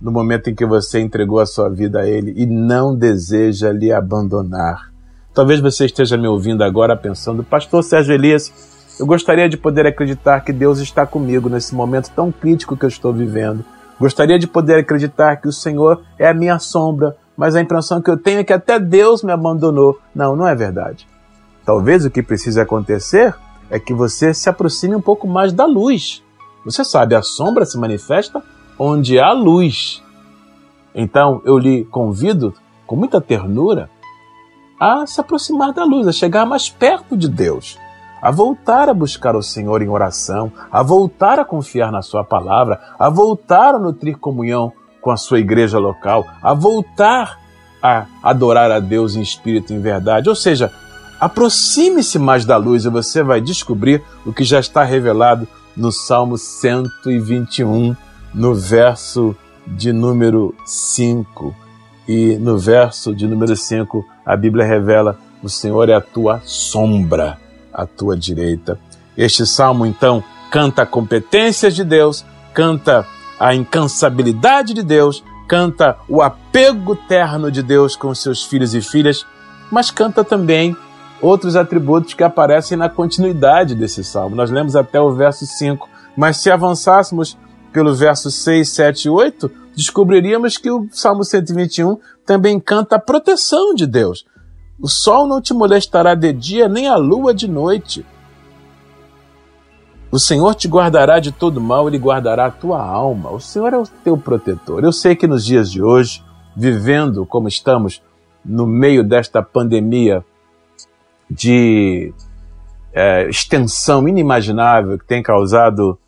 no 0.00 0.10
momento 0.10 0.50
em 0.50 0.54
que 0.54 0.66
você 0.66 1.00
entregou 1.00 1.40
a 1.40 1.46
sua 1.46 1.68
vida 1.68 2.00
a 2.00 2.06
Ele 2.06 2.32
e 2.36 2.46
não 2.46 2.94
deseja 2.94 3.72
lhe 3.72 3.92
abandonar. 3.92 4.90
Talvez 5.32 5.60
você 5.60 5.86
esteja 5.86 6.16
me 6.16 6.28
ouvindo 6.28 6.64
agora 6.64 6.96
pensando, 6.96 7.44
Pastor 7.44 7.82
Sérgio 7.82 8.14
Elias, 8.14 8.52
eu 8.98 9.06
gostaria 9.06 9.48
de 9.48 9.56
poder 9.56 9.86
acreditar 9.86 10.40
que 10.40 10.52
Deus 10.52 10.78
está 10.78 11.06
comigo 11.06 11.48
nesse 11.48 11.74
momento 11.74 12.10
tão 12.14 12.32
crítico 12.32 12.76
que 12.76 12.84
eu 12.84 12.88
estou 12.88 13.12
vivendo. 13.12 13.64
Gostaria 14.00 14.38
de 14.38 14.46
poder 14.46 14.78
acreditar 14.78 15.36
que 15.36 15.48
o 15.48 15.52
Senhor 15.52 16.02
é 16.18 16.28
a 16.28 16.34
minha 16.34 16.58
sombra, 16.58 17.16
mas 17.36 17.54
a 17.54 17.60
impressão 17.60 18.00
que 18.00 18.10
eu 18.10 18.16
tenho 18.16 18.40
é 18.40 18.44
que 18.44 18.52
até 18.52 18.78
Deus 18.78 19.22
me 19.22 19.32
abandonou. 19.32 19.98
Não, 20.14 20.34
não 20.34 20.46
é 20.46 20.54
verdade. 20.54 21.06
Talvez 21.64 22.04
o 22.04 22.10
que 22.10 22.22
precise 22.22 22.60
acontecer 22.60 23.34
é 23.70 23.78
que 23.78 23.92
você 23.92 24.32
se 24.32 24.48
aproxime 24.48 24.94
um 24.94 25.00
pouco 25.00 25.26
mais 25.26 25.52
da 25.52 25.66
luz. 25.66 26.22
Você 26.64 26.84
sabe, 26.84 27.14
a 27.14 27.22
sombra 27.22 27.64
se 27.64 27.78
manifesta 27.78 28.42
onde 28.78 29.18
há 29.18 29.32
luz. 29.32 30.02
Então 30.94 31.42
eu 31.44 31.58
lhe 31.58 31.84
convido, 31.84 32.54
com 32.86 32.96
muita 32.96 33.20
ternura, 33.20 33.90
a 34.78 35.06
se 35.06 35.20
aproximar 35.20 35.72
da 35.72 35.84
luz, 35.84 36.06
a 36.06 36.12
chegar 36.12 36.46
mais 36.46 36.68
perto 36.68 37.16
de 37.16 37.28
Deus, 37.28 37.78
a 38.20 38.30
voltar 38.30 38.88
a 38.88 38.94
buscar 38.94 39.34
o 39.34 39.42
Senhor 39.42 39.82
em 39.82 39.88
oração, 39.88 40.52
a 40.70 40.82
voltar 40.82 41.38
a 41.38 41.44
confiar 41.44 41.90
na 41.90 42.02
Sua 42.02 42.24
palavra, 42.24 42.80
a 42.98 43.08
voltar 43.08 43.74
a 43.74 43.78
nutrir 43.78 44.18
comunhão 44.18 44.72
com 45.00 45.10
a 45.10 45.16
sua 45.16 45.38
igreja 45.38 45.78
local, 45.78 46.26
a 46.42 46.52
voltar 46.52 47.38
a 47.82 48.06
adorar 48.22 48.70
a 48.72 48.80
Deus 48.80 49.14
em 49.14 49.22
espírito 49.22 49.72
e 49.72 49.76
em 49.76 49.80
verdade. 49.80 50.28
Ou 50.28 50.34
seja, 50.34 50.72
aproxime-se 51.20 52.18
mais 52.18 52.44
da 52.44 52.56
luz 52.56 52.84
e 52.84 52.90
você 52.90 53.22
vai 53.22 53.40
descobrir 53.40 54.02
o 54.24 54.32
que 54.32 54.42
já 54.42 54.58
está 54.58 54.82
revelado 54.82 55.46
no 55.76 55.92
Salmo 55.92 56.36
121, 56.36 57.94
no 58.36 58.54
verso 58.54 59.34
de 59.66 59.94
número 59.94 60.54
5. 60.66 61.56
E 62.06 62.36
no 62.36 62.58
verso 62.58 63.14
de 63.14 63.26
número 63.26 63.56
5, 63.56 64.06
a 64.24 64.36
Bíblia 64.36 64.64
revela: 64.64 65.18
O 65.42 65.48
Senhor 65.48 65.88
é 65.88 65.94
a 65.94 66.00
tua 66.00 66.42
sombra 66.44 67.38
à 67.72 67.86
tua 67.86 68.16
direita. 68.16 68.78
Este 69.16 69.46
salmo, 69.46 69.86
então, 69.86 70.22
canta 70.50 70.82
a 70.82 70.86
competência 70.86 71.70
de 71.70 71.82
Deus, 71.82 72.24
canta 72.52 73.06
a 73.40 73.54
incansabilidade 73.54 74.74
de 74.74 74.82
Deus, 74.82 75.24
canta 75.48 75.96
o 76.06 76.20
apego 76.20 76.94
terno 76.94 77.50
de 77.50 77.62
Deus 77.62 77.96
com 77.96 78.14
seus 78.14 78.44
filhos 78.44 78.74
e 78.74 78.82
filhas, 78.82 79.26
mas 79.70 79.90
canta 79.90 80.22
também 80.22 80.76
outros 81.22 81.56
atributos 81.56 82.12
que 82.12 82.22
aparecem 82.22 82.76
na 82.76 82.90
continuidade 82.90 83.74
desse 83.74 84.04
salmo. 84.04 84.36
Nós 84.36 84.50
lemos 84.50 84.76
até 84.76 85.00
o 85.00 85.14
verso 85.14 85.46
5, 85.46 85.88
mas 86.14 86.36
se 86.36 86.50
avançássemos 86.50 87.36
pelo 87.76 87.94
verso 87.94 88.30
6, 88.30 88.70
7 88.70 89.04
e 89.04 89.10
8, 89.10 89.50
descobriríamos 89.76 90.56
que 90.56 90.70
o 90.70 90.88
Salmo 90.90 91.22
121 91.22 91.98
também 92.24 92.58
canta 92.58 92.96
a 92.96 92.98
proteção 92.98 93.74
de 93.74 93.86
Deus. 93.86 94.24
O 94.80 94.88
sol 94.88 95.26
não 95.26 95.42
te 95.42 95.52
molestará 95.52 96.14
de 96.14 96.32
dia, 96.32 96.70
nem 96.70 96.88
a 96.88 96.96
lua 96.96 97.34
de 97.34 97.46
noite. 97.46 98.02
O 100.10 100.18
Senhor 100.18 100.54
te 100.54 100.66
guardará 100.66 101.20
de 101.20 101.30
todo 101.30 101.60
mal, 101.60 101.86
Ele 101.86 101.98
guardará 101.98 102.46
a 102.46 102.50
tua 102.50 102.82
alma. 102.82 103.30
O 103.30 103.40
Senhor 103.40 103.70
é 103.74 103.76
o 103.76 103.86
teu 104.02 104.16
protetor. 104.16 104.82
Eu 104.82 104.90
sei 104.90 105.14
que 105.14 105.26
nos 105.26 105.44
dias 105.44 105.70
de 105.70 105.82
hoje, 105.82 106.24
vivendo 106.56 107.26
como 107.26 107.46
estamos, 107.46 108.00
no 108.42 108.66
meio 108.66 109.04
desta 109.04 109.42
pandemia 109.42 110.24
de 111.30 112.10
é, 112.94 113.28
extensão 113.28 114.08
inimaginável 114.08 114.98
que 114.98 115.04
tem 115.04 115.22
causado 115.22 115.98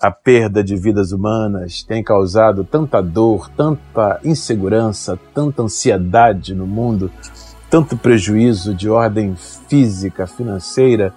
a 0.00 0.10
perda 0.12 0.62
de 0.62 0.76
vidas 0.76 1.10
humanas, 1.10 1.82
tem 1.82 2.02
causado 2.04 2.62
tanta 2.62 3.02
dor, 3.02 3.50
tanta 3.50 4.20
insegurança, 4.22 5.18
tanta 5.34 5.62
ansiedade 5.62 6.54
no 6.54 6.66
mundo, 6.66 7.10
tanto 7.68 7.96
prejuízo 7.96 8.74
de 8.74 8.88
ordem 8.88 9.34
física, 9.68 10.26
financeira 10.26 11.12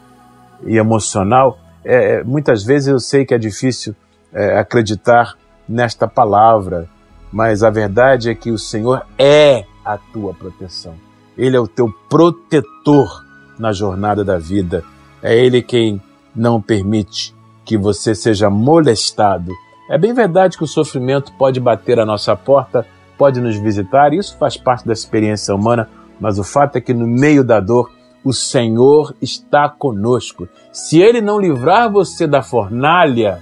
e 0.65 0.77
emocional. 0.77 1.59
É, 1.85 2.13
é 2.13 2.23
muitas 2.23 2.63
vezes 2.63 2.87
eu 2.87 2.99
sei 2.99 3.23
que 3.23 3.35
é 3.35 3.37
difícil 3.37 3.95
é, 4.33 4.57
acreditar 4.57 5.35
nesta 5.69 6.07
palavra, 6.07 6.89
mas 7.31 7.61
a 7.63 7.69
verdade 7.69 8.31
é 8.31 8.35
que 8.35 8.49
o 8.49 8.57
Senhor 8.57 9.05
é 9.17 9.63
a 9.85 9.97
tua 9.97 10.33
proteção. 10.33 10.95
Ele 11.37 11.55
é 11.55 11.59
o 11.59 11.67
teu 11.67 11.87
protetor 12.09 13.25
na 13.59 13.71
jornada 13.71 14.23
da 14.23 14.39
vida. 14.39 14.83
É 15.21 15.37
Ele 15.37 15.61
quem 15.61 16.01
não 16.35 16.59
permite 16.59 17.33
que 17.71 17.77
você 17.77 18.13
seja 18.13 18.49
molestado. 18.49 19.53
É 19.89 19.97
bem 19.97 20.13
verdade 20.13 20.57
que 20.57 20.63
o 20.65 20.67
sofrimento 20.67 21.31
pode 21.37 21.57
bater 21.57 22.01
à 22.01 22.05
nossa 22.05 22.35
porta, 22.35 22.85
pode 23.17 23.39
nos 23.39 23.55
visitar, 23.55 24.13
isso 24.13 24.35
faz 24.37 24.57
parte 24.57 24.85
da 24.85 24.91
experiência 24.91 25.55
humana, 25.55 25.87
mas 26.19 26.37
o 26.37 26.43
fato 26.43 26.75
é 26.75 26.81
que 26.81 26.93
no 26.93 27.07
meio 27.07 27.45
da 27.45 27.61
dor, 27.61 27.89
o 28.25 28.33
Senhor 28.33 29.15
está 29.21 29.69
conosco. 29.69 30.49
Se 30.73 30.99
Ele 30.99 31.21
não 31.21 31.39
livrar 31.39 31.89
você 31.89 32.27
da 32.27 32.41
fornalha 32.43 33.41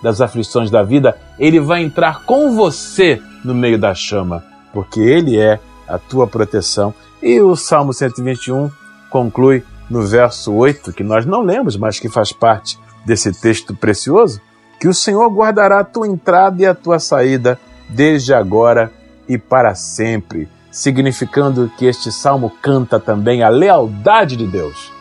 das 0.00 0.20
aflições 0.20 0.70
da 0.70 0.84
vida, 0.84 1.18
Ele 1.36 1.58
vai 1.58 1.82
entrar 1.82 2.22
com 2.24 2.54
você 2.54 3.20
no 3.44 3.56
meio 3.56 3.76
da 3.76 3.92
chama, 3.92 4.44
porque 4.72 5.00
Ele 5.00 5.36
é 5.36 5.58
a 5.88 5.98
tua 5.98 6.28
proteção. 6.28 6.94
E 7.20 7.40
o 7.40 7.56
Salmo 7.56 7.92
121 7.92 8.70
conclui 9.10 9.64
no 9.90 10.02
verso 10.02 10.52
8, 10.52 10.92
que 10.92 11.02
nós 11.02 11.26
não 11.26 11.42
lemos, 11.42 11.76
mas 11.76 11.98
que 11.98 12.08
faz 12.08 12.30
parte 12.30 12.78
desse 13.04 13.32
texto 13.32 13.74
precioso, 13.74 14.40
que 14.80 14.88
o 14.88 14.94
Senhor 14.94 15.28
guardará 15.30 15.80
a 15.80 15.84
tua 15.84 16.06
entrada 16.06 16.62
e 16.62 16.66
a 16.66 16.74
tua 16.74 16.98
saída 16.98 17.58
desde 17.88 18.34
agora 18.34 18.92
e 19.28 19.38
para 19.38 19.74
sempre, 19.74 20.48
significando 20.70 21.70
que 21.78 21.86
este 21.86 22.10
salmo 22.10 22.50
canta 22.62 22.98
também 22.98 23.42
a 23.42 23.48
lealdade 23.48 24.36
de 24.36 24.46
Deus. 24.46 24.92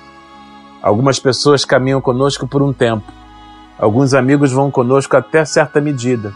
Algumas 0.81 1.19
pessoas 1.19 1.65
caminham 1.65 2.01
conosco 2.01 2.47
por 2.47 2.61
um 2.61 2.73
tempo, 2.73 3.11
alguns 3.77 4.13
amigos 4.13 4.51
vão 4.51 4.69
conosco 4.69 5.15
até 5.15 5.43
certa 5.45 5.81
medida. 5.81 6.33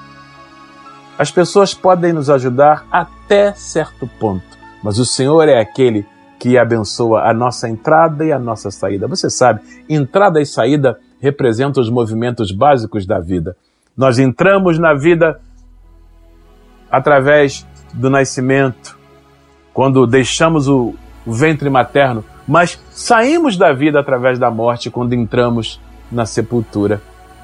As 1.17 1.31
pessoas 1.31 1.73
podem 1.73 2.13
nos 2.13 2.29
ajudar 2.29 2.85
até 2.91 3.53
certo 3.53 4.07
ponto, 4.19 4.57
mas 4.83 4.99
o 4.99 5.05
Senhor 5.05 5.47
é 5.49 5.59
aquele 5.59 6.05
que 6.39 6.57
abençoa 6.57 7.29
a 7.29 7.33
nossa 7.33 7.67
entrada 7.67 8.23
e 8.23 8.31
a 8.31 8.37
nossa 8.37 8.69
saída. 8.69 9.07
Você 9.07 9.29
sabe, 9.29 9.61
entrada 9.89 10.39
e 10.39 10.45
saída 10.45 10.99
representam 11.21 11.81
os 11.81 11.89
movimentos 11.89 12.51
básicos 12.51 13.05
da 13.05 13.19
vida. 13.19 13.55
Nós 13.95 14.19
entramos 14.19 14.77
na 14.77 14.93
vida 14.93 15.39
através 16.91 17.65
do 17.93 18.09
nascimento, 18.09 18.97
quando 19.73 20.05
deixamos 20.07 20.67
o, 20.67 20.95
ventre 21.25 21.69
materno, 21.69 22.23
mas 22.47 22.81
saímos 22.89 23.57
da 23.57 23.73
vida 23.73 23.99
através 23.99 24.39
da 24.39 24.49
morte 24.49 24.89
quando 24.89 25.13
entramos 25.13 25.79
na 26.09 26.25
sepultura. 26.25 27.01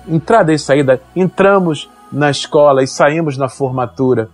Entrada 0.08 0.53
e 0.53 0.60
saída, 0.60 1.01
entramos 1.13 1.89
na 2.12 2.30
escola 2.30 2.82
e 2.82 2.88
saímos 2.88 3.38
na 3.38 3.50
formatura. 3.50 4.30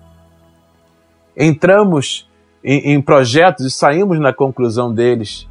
Entramos 1.35 2.29
em, 2.63 2.93
em 2.93 3.01
projetos 3.01 3.65
e 3.65 3.71
saímos 3.71 4.19
na 4.19 4.33
conclusão 4.33 4.93
deles. 4.93 5.47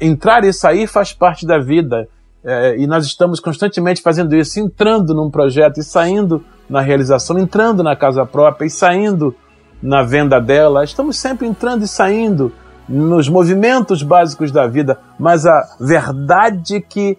entrar 0.00 0.44
e 0.44 0.52
sair 0.52 0.86
faz 0.86 1.12
parte 1.12 1.46
da 1.46 1.58
vida. 1.58 2.08
É, 2.44 2.78
e 2.78 2.86
nós 2.86 3.04
estamos 3.04 3.38
constantemente 3.38 4.00
fazendo 4.00 4.34
isso, 4.34 4.58
entrando 4.58 5.14
num 5.14 5.30
projeto 5.30 5.78
e 5.78 5.82
saindo 5.82 6.44
na 6.68 6.80
realização, 6.80 7.38
entrando 7.38 7.82
na 7.82 7.94
casa 7.94 8.24
própria 8.24 8.66
e 8.66 8.70
saindo 8.70 9.34
na 9.82 10.02
venda 10.02 10.40
dela. 10.40 10.84
Estamos 10.84 11.18
sempre 11.18 11.46
entrando 11.46 11.82
e 11.82 11.88
saindo 11.88 12.52
nos 12.88 13.28
movimentos 13.28 14.02
básicos 14.02 14.50
da 14.50 14.66
vida, 14.66 14.98
mas 15.18 15.46
a 15.46 15.76
verdade 15.78 16.80
que 16.80 17.16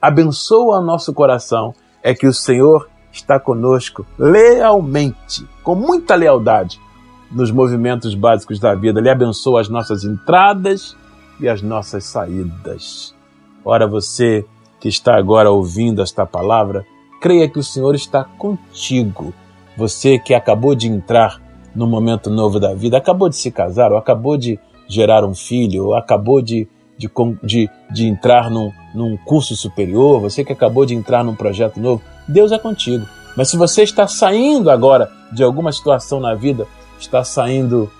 abençoa 0.00 0.80
nosso 0.80 1.12
coração 1.12 1.74
é 2.02 2.14
que 2.14 2.26
o 2.26 2.32
Senhor 2.32 2.88
está 3.12 3.38
conosco 3.38 4.06
lealmente, 4.18 5.46
com 5.62 5.74
muita 5.74 6.14
lealdade, 6.14 6.80
nos 7.30 7.50
movimentos 7.50 8.14
básicos 8.14 8.58
da 8.58 8.74
vida. 8.74 9.00
Ele 9.00 9.10
abençoa 9.10 9.60
as 9.60 9.68
nossas 9.68 10.04
entradas 10.04 10.96
e 11.40 11.48
as 11.48 11.62
nossas 11.62 12.04
saídas. 12.04 13.15
Ora, 13.68 13.84
você 13.84 14.44
que 14.78 14.88
está 14.88 15.16
agora 15.16 15.50
ouvindo 15.50 16.00
esta 16.00 16.24
palavra, 16.24 16.86
creia 17.20 17.48
que 17.48 17.58
o 17.58 17.64
Senhor 17.64 17.96
está 17.96 18.22
contigo. 18.22 19.34
Você 19.76 20.20
que 20.20 20.32
acabou 20.32 20.72
de 20.76 20.86
entrar 20.86 21.42
no 21.74 21.84
momento 21.84 22.30
novo 22.30 22.60
da 22.60 22.72
vida, 22.72 22.96
acabou 22.96 23.28
de 23.28 23.34
se 23.34 23.50
casar, 23.50 23.90
ou 23.90 23.98
acabou 23.98 24.36
de 24.36 24.56
gerar 24.88 25.24
um 25.24 25.34
filho, 25.34 25.86
ou 25.86 25.94
acabou 25.96 26.40
de, 26.40 26.68
de, 26.96 27.10
de, 27.42 27.68
de 27.90 28.06
entrar 28.06 28.48
num, 28.52 28.70
num 28.94 29.16
curso 29.16 29.56
superior, 29.56 30.20
você 30.20 30.44
que 30.44 30.52
acabou 30.52 30.86
de 30.86 30.94
entrar 30.94 31.24
num 31.24 31.34
projeto 31.34 31.80
novo, 31.80 32.00
Deus 32.28 32.52
é 32.52 32.58
contigo. 32.60 33.04
Mas 33.36 33.50
se 33.50 33.56
você 33.56 33.82
está 33.82 34.06
saindo 34.06 34.70
agora 34.70 35.10
de 35.32 35.42
alguma 35.42 35.72
situação 35.72 36.20
na 36.20 36.36
vida, 36.36 36.68
está 37.00 37.24
saindo 37.24 37.90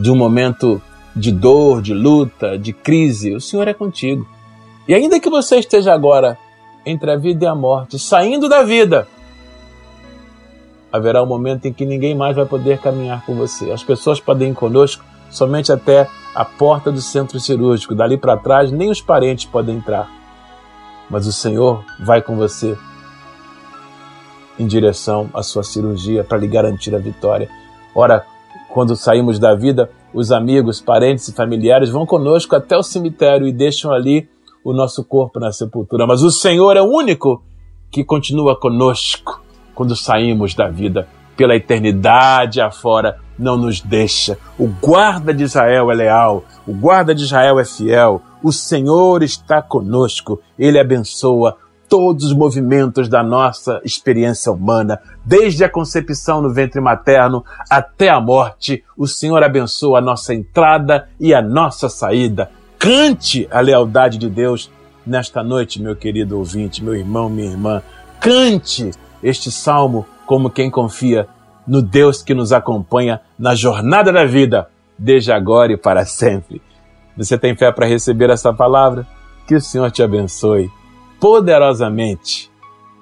de 0.00 0.10
um 0.10 0.16
momento 0.16 0.80
de 1.14 1.30
dor, 1.30 1.82
de 1.82 1.92
luta, 1.92 2.58
de 2.58 2.72
crise, 2.72 3.34
o 3.34 3.40
Senhor 3.40 3.68
é 3.68 3.74
contigo. 3.74 4.26
E 4.88 4.94
ainda 4.94 5.20
que 5.20 5.30
você 5.30 5.56
esteja 5.58 5.92
agora 5.92 6.38
entre 6.84 7.10
a 7.10 7.16
vida 7.16 7.44
e 7.44 7.48
a 7.48 7.54
morte, 7.54 7.98
saindo 7.98 8.48
da 8.48 8.62
vida, 8.62 9.06
haverá 10.92 11.22
um 11.22 11.26
momento 11.26 11.66
em 11.66 11.72
que 11.72 11.86
ninguém 11.86 12.14
mais 12.14 12.36
vai 12.36 12.44
poder 12.44 12.78
caminhar 12.78 13.24
com 13.24 13.34
você. 13.34 13.70
As 13.70 13.82
pessoas 13.82 14.20
podem 14.20 14.50
ir 14.50 14.54
conosco 14.54 15.04
somente 15.30 15.72
até 15.72 16.08
a 16.34 16.44
porta 16.44 16.90
do 16.90 17.00
centro 17.00 17.38
cirúrgico. 17.40 17.94
Dali 17.94 18.16
para 18.16 18.36
trás, 18.36 18.70
nem 18.70 18.90
os 18.90 19.00
parentes 19.00 19.44
podem 19.46 19.76
entrar. 19.76 20.10
Mas 21.08 21.26
o 21.26 21.32
Senhor 21.32 21.84
vai 22.00 22.20
com 22.20 22.36
você 22.36 22.76
em 24.58 24.66
direção 24.66 25.30
à 25.32 25.42
sua 25.42 25.62
cirurgia 25.62 26.24
para 26.24 26.38
lhe 26.38 26.46
garantir 26.46 26.94
a 26.94 26.98
vitória. 26.98 27.48
Ora, 27.94 28.24
quando 28.68 28.96
saímos 28.96 29.38
da 29.38 29.54
vida, 29.54 29.90
os 30.12 30.30
amigos, 30.30 30.80
parentes 30.80 31.28
e 31.28 31.34
familiares 31.34 31.90
vão 31.90 32.04
conosco 32.04 32.54
até 32.54 32.76
o 32.76 32.82
cemitério 32.82 33.46
e 33.46 33.52
deixam 33.52 33.92
ali 33.92 34.28
o 34.64 34.72
nosso 34.72 35.04
corpo 35.04 35.40
na 35.40 35.52
sepultura. 35.52 36.06
Mas 36.06 36.22
o 36.22 36.30
Senhor 36.30 36.76
é 36.76 36.82
o 36.82 36.90
único 36.90 37.42
que 37.90 38.04
continua 38.04 38.58
conosco 38.58 39.42
quando 39.74 39.96
saímos 39.96 40.54
da 40.54 40.68
vida 40.68 41.08
pela 41.36 41.56
eternidade 41.56 42.60
afora, 42.60 43.18
não 43.38 43.56
nos 43.56 43.80
deixa. 43.80 44.38
O 44.58 44.68
guarda 44.68 45.32
de 45.32 45.42
Israel 45.42 45.90
é 45.90 45.94
leal, 45.94 46.44
o 46.66 46.72
guarda 46.72 47.14
de 47.14 47.22
Israel 47.22 47.58
é 47.58 47.64
fiel, 47.64 48.22
o 48.42 48.52
Senhor 48.52 49.22
está 49.22 49.62
conosco, 49.62 50.40
ele 50.58 50.78
abençoa 50.78 51.56
todos 51.92 52.24
os 52.24 52.32
movimentos 52.32 53.06
da 53.06 53.22
nossa 53.22 53.78
experiência 53.84 54.50
humana, 54.50 54.98
desde 55.22 55.62
a 55.62 55.68
concepção 55.68 56.40
no 56.40 56.50
ventre 56.50 56.80
materno 56.80 57.44
até 57.68 58.08
a 58.08 58.18
morte. 58.18 58.82
O 58.96 59.06
Senhor 59.06 59.42
abençoa 59.42 59.98
a 59.98 60.00
nossa 60.00 60.32
entrada 60.32 61.06
e 61.20 61.34
a 61.34 61.42
nossa 61.42 61.90
saída. 61.90 62.50
Cante 62.78 63.46
a 63.50 63.60
lealdade 63.60 64.16
de 64.16 64.30
Deus 64.30 64.70
nesta 65.06 65.42
noite, 65.42 65.82
meu 65.82 65.94
querido 65.94 66.38
ouvinte, 66.38 66.82
meu 66.82 66.94
irmão, 66.94 67.28
minha 67.28 67.50
irmã. 67.50 67.82
Cante 68.18 68.92
este 69.22 69.52
salmo 69.52 70.06
como 70.24 70.48
quem 70.48 70.70
confia 70.70 71.28
no 71.66 71.82
Deus 71.82 72.22
que 72.22 72.32
nos 72.32 72.54
acompanha 72.54 73.20
na 73.38 73.54
jornada 73.54 74.10
da 74.10 74.24
vida, 74.24 74.66
desde 74.98 75.30
agora 75.30 75.74
e 75.74 75.76
para 75.76 76.06
sempre. 76.06 76.62
Você 77.18 77.36
tem 77.36 77.54
fé 77.54 77.70
para 77.70 77.84
receber 77.84 78.30
essa 78.30 78.50
palavra? 78.50 79.06
Que 79.46 79.56
o 79.56 79.60
Senhor 79.60 79.90
te 79.90 80.02
abençoe 80.02 80.70
poderosamente. 81.22 82.50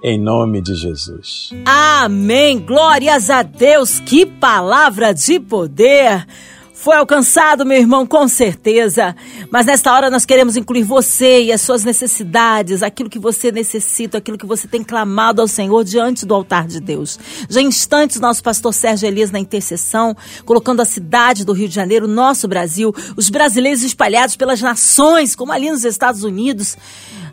Em 0.03 0.19
nome 0.19 0.61
de 0.61 0.75
Jesus. 0.75 1.55
Amém. 1.65 2.59
Glórias 2.59 3.31
a 3.31 3.43
Deus. 3.43 3.99
Que 4.01 4.27
palavra 4.27 5.15
de 5.15 5.41
poder. 5.41 6.27
Foi 6.81 6.97
alcançado, 6.97 7.67
meu 7.67 7.77
irmão, 7.77 8.07
com 8.07 8.27
certeza. 8.27 9.15
Mas 9.51 9.67
nesta 9.67 9.93
hora 9.93 10.09
nós 10.09 10.25
queremos 10.25 10.57
incluir 10.57 10.83
você 10.83 11.43
e 11.43 11.53
as 11.53 11.61
suas 11.61 11.85
necessidades, 11.85 12.83
aquilo 12.83 13.11
que 13.11 13.19
você 13.19 13.53
necessita, 13.53 14.17
aquilo 14.17 14.39
que 14.39 14.47
você 14.47 14.67
tem 14.67 14.83
clamado 14.83 15.43
ao 15.43 15.47
Senhor 15.47 15.85
diante 15.85 16.25
do 16.25 16.35
altar 16.35 16.67
de 16.67 16.81
Deus. 16.81 17.19
Já 17.51 17.61
em 17.61 17.67
instantes, 17.67 18.19
nosso 18.19 18.43
pastor 18.43 18.73
Sérgio 18.73 19.07
Elias 19.07 19.31
na 19.31 19.39
intercessão, 19.39 20.17
colocando 20.47 20.81
a 20.81 20.87
cidade 20.87 21.45
do 21.45 21.53
Rio 21.53 21.69
de 21.69 21.75
Janeiro, 21.75 22.09
nosso 22.09 22.49
Brasil, 22.49 22.95
os 23.15 23.29
brasileiros 23.29 23.83
espalhados 23.83 24.35
pelas 24.35 24.63
nações, 24.63 25.37
como 25.37 25.53
ali 25.53 25.71
nos 25.71 25.85
Estados 25.85 26.25
Unidos, 26.25 26.79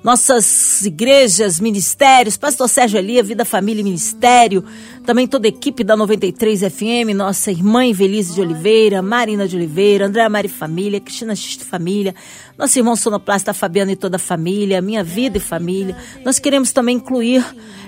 nossas 0.03 0.85
igrejas, 0.85 1.59
ministérios, 1.59 2.37
Pastor 2.37 2.69
Sérgio 2.69 2.97
Elia, 2.97 3.23
Vida, 3.23 3.43
Família 3.43 3.81
e 3.81 3.83
Ministério, 3.83 4.63
também 5.05 5.27
toda 5.27 5.47
a 5.47 5.49
equipe 5.49 5.83
da 5.83 5.95
93 5.95 6.61
FM, 6.61 7.15
nossa 7.15 7.51
irmã 7.51 7.85
Evelise 7.85 8.33
de 8.33 8.41
Oliveira, 8.41 9.01
Marina 9.37 9.47
de 9.47 9.55
Oliveira, 9.55 10.07
Andréa 10.07 10.27
Mari 10.27 10.47
Família, 10.47 10.99
Cristina 10.99 11.35
X 11.35 11.57
Família, 11.57 12.15
nosso 12.57 12.77
irmão 12.79 12.95
Sonoplasta 12.95 13.53
Fabiano 13.53 13.91
e 13.91 13.95
toda 13.95 14.15
a 14.15 14.19
família, 14.19 14.81
Minha 14.81 15.03
Vida 15.03 15.37
e 15.37 15.39
Família. 15.39 15.95
Nós 16.25 16.39
queremos 16.39 16.71
também 16.71 16.95
incluir 16.95 17.45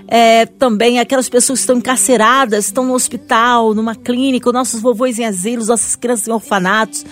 é, 0.08 0.46
também 0.46 1.00
aquelas 1.00 1.28
pessoas 1.28 1.60
que 1.60 1.64
estão 1.64 1.78
encarceradas, 1.78 2.66
estão 2.66 2.86
no 2.86 2.94
hospital, 2.94 3.74
numa 3.74 3.96
clínica, 3.96 4.52
nossos 4.52 4.80
vovôs 4.80 5.18
em 5.18 5.26
asilos, 5.26 5.70
nossas 5.70 5.96
crianças 5.96 6.28
em 6.28 6.32
orfanatos, 6.32 7.04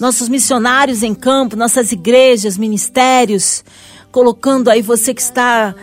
nossos 0.00 0.28
missionários 0.28 1.04
em 1.04 1.14
campo, 1.14 1.54
nossas 1.54 1.92
igrejas, 1.92 2.58
ministérios 2.58 3.64
colocando 4.10 4.70
aí 4.70 4.82
você 4.82 5.12
que 5.14 5.20
está 5.20 5.74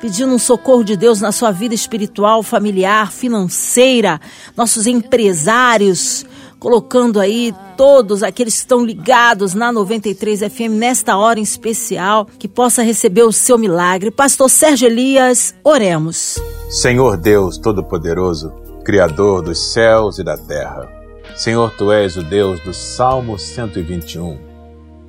pedindo 0.00 0.32
um 0.32 0.38
socorro 0.38 0.84
de 0.84 0.96
Deus 0.96 1.20
na 1.20 1.32
sua 1.32 1.50
vida 1.50 1.74
espiritual, 1.74 2.42
familiar, 2.42 3.10
financeira, 3.10 4.20
nossos 4.56 4.86
empresários, 4.86 6.24
colocando 6.58 7.20
aí 7.20 7.54
todos 7.76 8.22
aqueles 8.22 8.54
que 8.54 8.60
estão 8.60 8.84
ligados 8.84 9.54
na 9.54 9.70
93 9.70 10.40
FM 10.40 10.72
nesta 10.72 11.16
hora 11.16 11.38
em 11.38 11.42
especial, 11.42 12.26
que 12.38 12.48
possa 12.48 12.82
receber 12.82 13.22
o 13.22 13.32
seu 13.32 13.58
milagre. 13.58 14.10
Pastor 14.10 14.48
Sérgio 14.48 14.86
Elias, 14.88 15.54
oremos. 15.62 16.38
Senhor 16.70 17.16
Deus 17.16 17.58
Todo-Poderoso, 17.58 18.52
Criador 18.84 19.42
dos 19.42 19.72
céus 19.72 20.18
e 20.18 20.24
da 20.24 20.36
terra. 20.36 20.90
Senhor, 21.34 21.70
tu 21.76 21.92
és 21.92 22.16
o 22.16 22.22
Deus 22.22 22.60
do 22.60 22.72
Salmo 22.72 23.38
121. 23.38 24.38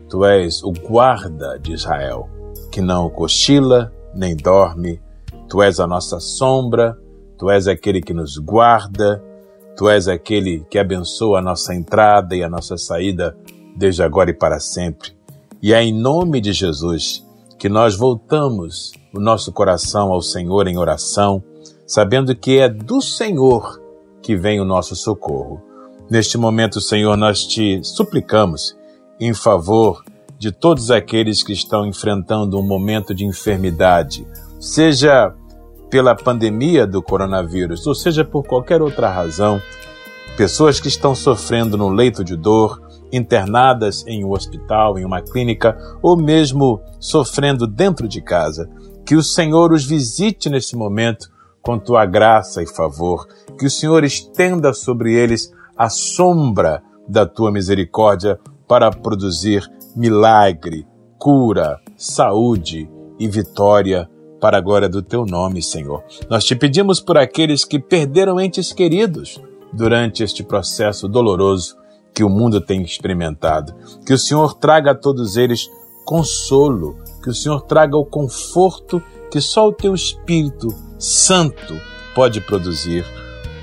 Tu 0.10 0.26
és 0.26 0.64
o 0.64 0.72
guarda 0.72 1.58
de 1.60 1.74
Israel, 1.74 2.30
que 2.72 2.82
não 2.82 3.10
cochila 3.10 3.94
nem 4.14 4.36
dorme. 4.36 5.02
Tu 5.48 5.62
és 5.62 5.80
a 5.80 5.88
nossa 5.88 6.20
sombra, 6.20 6.98
tu 7.38 7.50
és 7.50 7.68
aquele 7.68 8.02
que 8.02 8.14
nos 8.14 8.38
guarda, 8.38 9.24
tu 9.78 9.88
és 9.88 10.08
aquele 10.08 10.66
que 10.70 10.80
abençoa 10.80 11.38
a 11.38 11.42
nossa 11.42 11.74
entrada 11.74 12.36
e 12.36 12.44
a 12.44 12.50
nossa 12.50 12.76
saída 12.78 13.38
desde 13.76 14.02
agora 14.02 14.32
e 14.32 14.34
para 14.34 14.60
sempre. 14.60 15.16
E 15.62 15.72
é 15.72 15.84
em 15.84 15.94
nome 15.94 16.42
de 16.42 16.52
Jesus 16.52 17.24
que 17.60 17.70
nós 17.70 17.96
voltamos 17.96 18.92
o 19.14 19.20
nosso 19.20 19.52
coração 19.52 20.12
ao 20.12 20.22
Senhor 20.22 20.68
em 20.68 20.78
oração, 20.78 21.44
sabendo 21.86 22.36
que 22.36 22.58
é 22.58 22.68
do 22.68 23.02
Senhor 23.02 23.80
que 24.22 24.36
vem 24.36 24.60
o 24.60 24.66
nosso 24.66 24.96
socorro. 24.96 25.62
Neste 26.10 26.38
momento, 26.38 26.82
Senhor, 26.82 27.16
nós 27.16 27.46
te 27.46 27.80
suplicamos 27.84 28.76
em 29.20 29.34
favor 29.34 30.04
de 30.40 30.52
todos 30.52 30.92
aqueles 30.92 31.44
que 31.44 31.54
estão 31.54 31.86
enfrentando 31.86 32.60
um 32.60 32.66
momento 32.66 33.14
de 33.14 33.26
enfermidade, 33.26 34.28
seja 34.60 35.34
pela 35.90 36.16
pandemia 36.16 36.86
do 36.86 37.02
coronavírus, 37.02 37.86
ou 37.88 37.96
seja 37.96 38.24
por 38.24 38.44
qualquer 38.44 38.82
outra 38.82 39.10
razão, 39.10 39.62
pessoas 40.36 40.80
que 40.80 40.88
estão 40.88 41.16
sofrendo 41.16 41.78
no 41.78 41.90
leito 41.90 42.24
de 42.24 42.36
dor, 42.36 42.82
internadas 43.12 44.06
em 44.06 44.24
um 44.24 44.32
hospital, 44.32 45.00
em 45.00 45.06
uma 45.06 45.22
clínica, 45.22 45.78
ou 46.02 46.18
mesmo 46.18 46.82
sofrendo 47.00 47.66
dentro 47.66 48.08
de 48.08 48.22
casa. 48.22 48.70
Que 49.06 49.16
o 49.16 49.24
Senhor 49.24 49.72
os 49.72 49.86
visite 49.86 50.50
nesse 50.50 50.76
momento 50.76 51.30
com 51.62 51.80
tua 51.80 52.06
graça 52.06 52.62
e 52.62 52.68
favor, 52.68 53.26
que 53.58 53.66
o 53.66 53.70
Senhor 53.70 54.04
estenda 54.04 54.74
sobre 54.74 55.14
eles 55.14 55.52
a 55.78 55.90
sombra 55.90 56.82
da 57.08 57.26
tua 57.26 57.52
misericórdia 57.52 58.40
para 58.68 58.92
produzir 58.92 59.66
milagre, 59.96 60.86
cura, 61.18 61.80
saúde 61.96 62.90
e 63.18 63.28
vitória 63.28 64.10
para 64.40 64.58
a 64.58 64.62
glória 64.62 64.90
do 64.90 65.02
teu 65.02 65.26
nome, 65.26 65.62
Senhor. 65.62 66.04
Nós 66.30 66.44
te 66.44 66.56
pedimos 66.56 67.00
por 67.00 67.18
aqueles 67.18 67.66
que 67.66 67.80
perderam 67.80 68.40
entes 68.40 68.72
queridos 68.72 69.42
durante 69.74 70.24
este 70.24 70.44
processo 70.44 71.08
doloroso 71.08 71.76
que 72.14 72.24
o 72.24 72.30
mundo 72.30 72.60
tem 72.60 72.82
experimentado. 72.82 73.74
Que 74.06 74.14
o 74.14 74.18
Senhor 74.18 74.54
traga 74.56 74.92
a 74.92 74.96
todos 74.96 75.38
eles 75.38 75.70
consolo, 76.06 76.98
que 77.22 77.30
o 77.30 77.34
Senhor 77.34 77.62
traga 77.62 77.98
o 77.98 78.06
conforto 78.06 79.02
que 79.30 79.42
só 79.42 79.68
o 79.68 79.74
teu 79.74 79.94
Espírito 79.94 80.74
Santo 80.98 81.80
pode 82.16 82.42
produzir. 82.42 83.06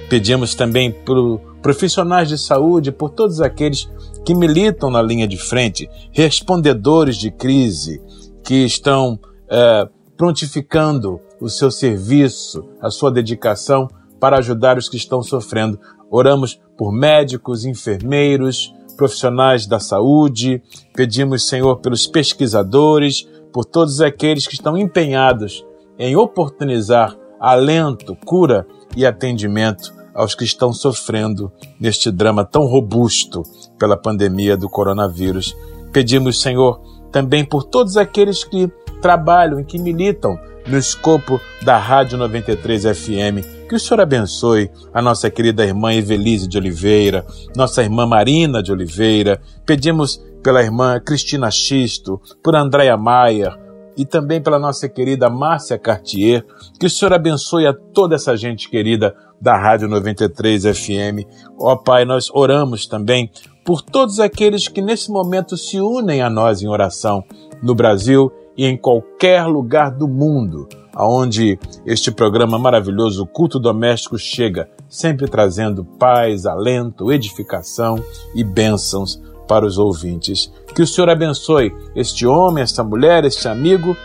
Pedimos 0.09 0.55
também 0.55 0.93
por 0.93 1.41
profissionais 1.63 2.29
de 2.29 2.39
saúde, 2.39 2.93
por 2.93 3.11
todos 3.11 3.41
aqueles 3.41 3.89
que 4.25 4.35
militam 4.35 4.91
na 4.91 5.03
linha 5.03 5.27
de 5.27 5.37
frente, 5.37 5.89
respondedores 6.13 7.17
de 7.17 7.31
crise, 7.31 8.01
que 8.45 8.65
estão 8.65 9.19
é, 9.49 9.89
prontificando 10.17 11.21
o 11.41 11.49
seu 11.49 11.71
serviço, 11.71 12.65
a 12.81 12.91
sua 12.91 13.11
dedicação 13.11 13.89
para 14.21 14.39
ajudar 14.39 14.79
os 14.79 14.89
que 14.89 14.97
estão 14.97 15.23
sofrendo. 15.23 15.79
Oramos 16.11 16.61
por 16.77 16.93
médicos, 16.93 17.65
enfermeiros, 17.65 18.73
profissionais 18.97 19.67
da 19.67 19.81
saúde, 19.81 20.63
pedimos, 20.95 21.49
Senhor, 21.49 21.77
pelos 21.81 22.07
pesquisadores, 22.07 23.29
por 23.53 23.65
todos 23.65 24.01
aqueles 24.01 24.47
que 24.47 24.55
estão 24.55 24.77
empenhados 24.77 25.65
em 25.99 26.17
oportunizar 26.17 27.17
alento, 27.41 28.17
cura 28.25 28.67
e 28.97 29.05
atendimento 29.05 29.93
aos 30.15 30.35
que 30.35 30.45
estão 30.45 30.73
sofrendo 30.73 31.53
neste 31.79 32.11
drama 32.11 32.45
tão 32.45 32.67
robusto 32.67 33.43
pela 33.79 33.97
pandemia 33.97 34.57
do 34.57 34.69
coronavírus. 34.69 35.57
Pedimos, 35.93 36.41
Senhor, 36.41 36.81
também 37.13 37.45
por 37.45 37.65
todos 37.65 37.97
aqueles 37.97 38.43
que 38.45 38.71
trabalham 39.05 39.61
e 39.61 39.65
que 39.65 39.79
militam 39.79 40.41
no 40.67 40.79
escopo 40.79 41.39
da 41.61 41.77
Rádio 41.77 42.17
93 42.17 42.85
FM. 42.85 43.69
Que 43.69 43.75
o 43.75 43.79
Senhor 43.79 44.01
abençoe 44.01 44.71
a 44.95 45.03
nossa 45.03 45.31
querida 45.31 45.63
irmã 45.63 45.93
Evelise 45.93 46.49
de 46.49 46.57
Oliveira, 46.57 47.27
nossa 47.55 47.83
irmã 47.83 48.07
Marina 48.07 48.63
de 48.63 48.73
Oliveira. 48.73 49.39
Pedimos 49.67 50.17
pela 50.43 50.63
irmã 50.63 50.99
Cristina 50.99 51.51
Xisto, 51.51 52.19
por 52.43 52.57
Andréia 52.57 52.97
Maia, 52.97 53.55
e 53.95 54.07
também 54.07 54.41
pela 54.41 54.59
nossa 54.59 54.89
querida 54.89 55.29
Márcia 55.29 55.79
Cartier. 55.79 56.43
Que 56.81 56.87
o 56.87 56.91
Senhor 56.91 57.13
abençoe 57.13 57.67
a 57.67 57.75
toda 57.75 58.15
essa 58.15 58.35
gente 58.39 58.71
querida 58.71 59.15
da 59.39 59.55
Rádio 59.55 59.87
93 59.87 60.63
FM. 60.65 61.29
Ó 61.61 61.77
Pai, 61.77 62.07
nós 62.07 62.31
oramos 62.33 62.87
também 62.87 63.31
por 63.67 63.83
todos 63.83 64.19
aqueles 64.19 64.67
que 64.67 64.81
nesse 64.81 65.11
momento 65.11 65.59
se 65.59 65.79
unem 65.79 66.23
a 66.23 66.31
nós 66.31 66.63
em 66.63 66.69
oração 66.69 67.23
no 67.63 67.75
Brasil 67.75 68.33
e 68.57 68.67
em 68.67 68.77
qualquer 68.77 69.45
lugar 69.47 69.91
do 69.91 70.07
mundo 70.09 70.69
aonde 70.95 71.59
este 71.85 72.11
programa 72.11 72.59
maravilhoso 72.59 73.27
Culto 73.27 73.59
Doméstico 73.59 74.17
chega, 74.17 74.69
sempre 74.89 75.27
trazendo 75.29 75.85
paz, 75.85 76.47
alento, 76.47 77.13
edificação 77.13 78.03
e 78.35 78.45
bênçãos 78.45 79.21
para 79.49 79.67
os 79.67 79.77
ouvintes. 79.77 80.53
Que 80.75 80.83
o 80.83 80.87
Senhor 80.87 81.11
abençoe 81.11 81.75
este 81.95 82.27
homem, 82.27 82.63
esta 82.63 82.83
mulher, 82.83 83.25
este 83.25 83.49
amigo 83.49 83.97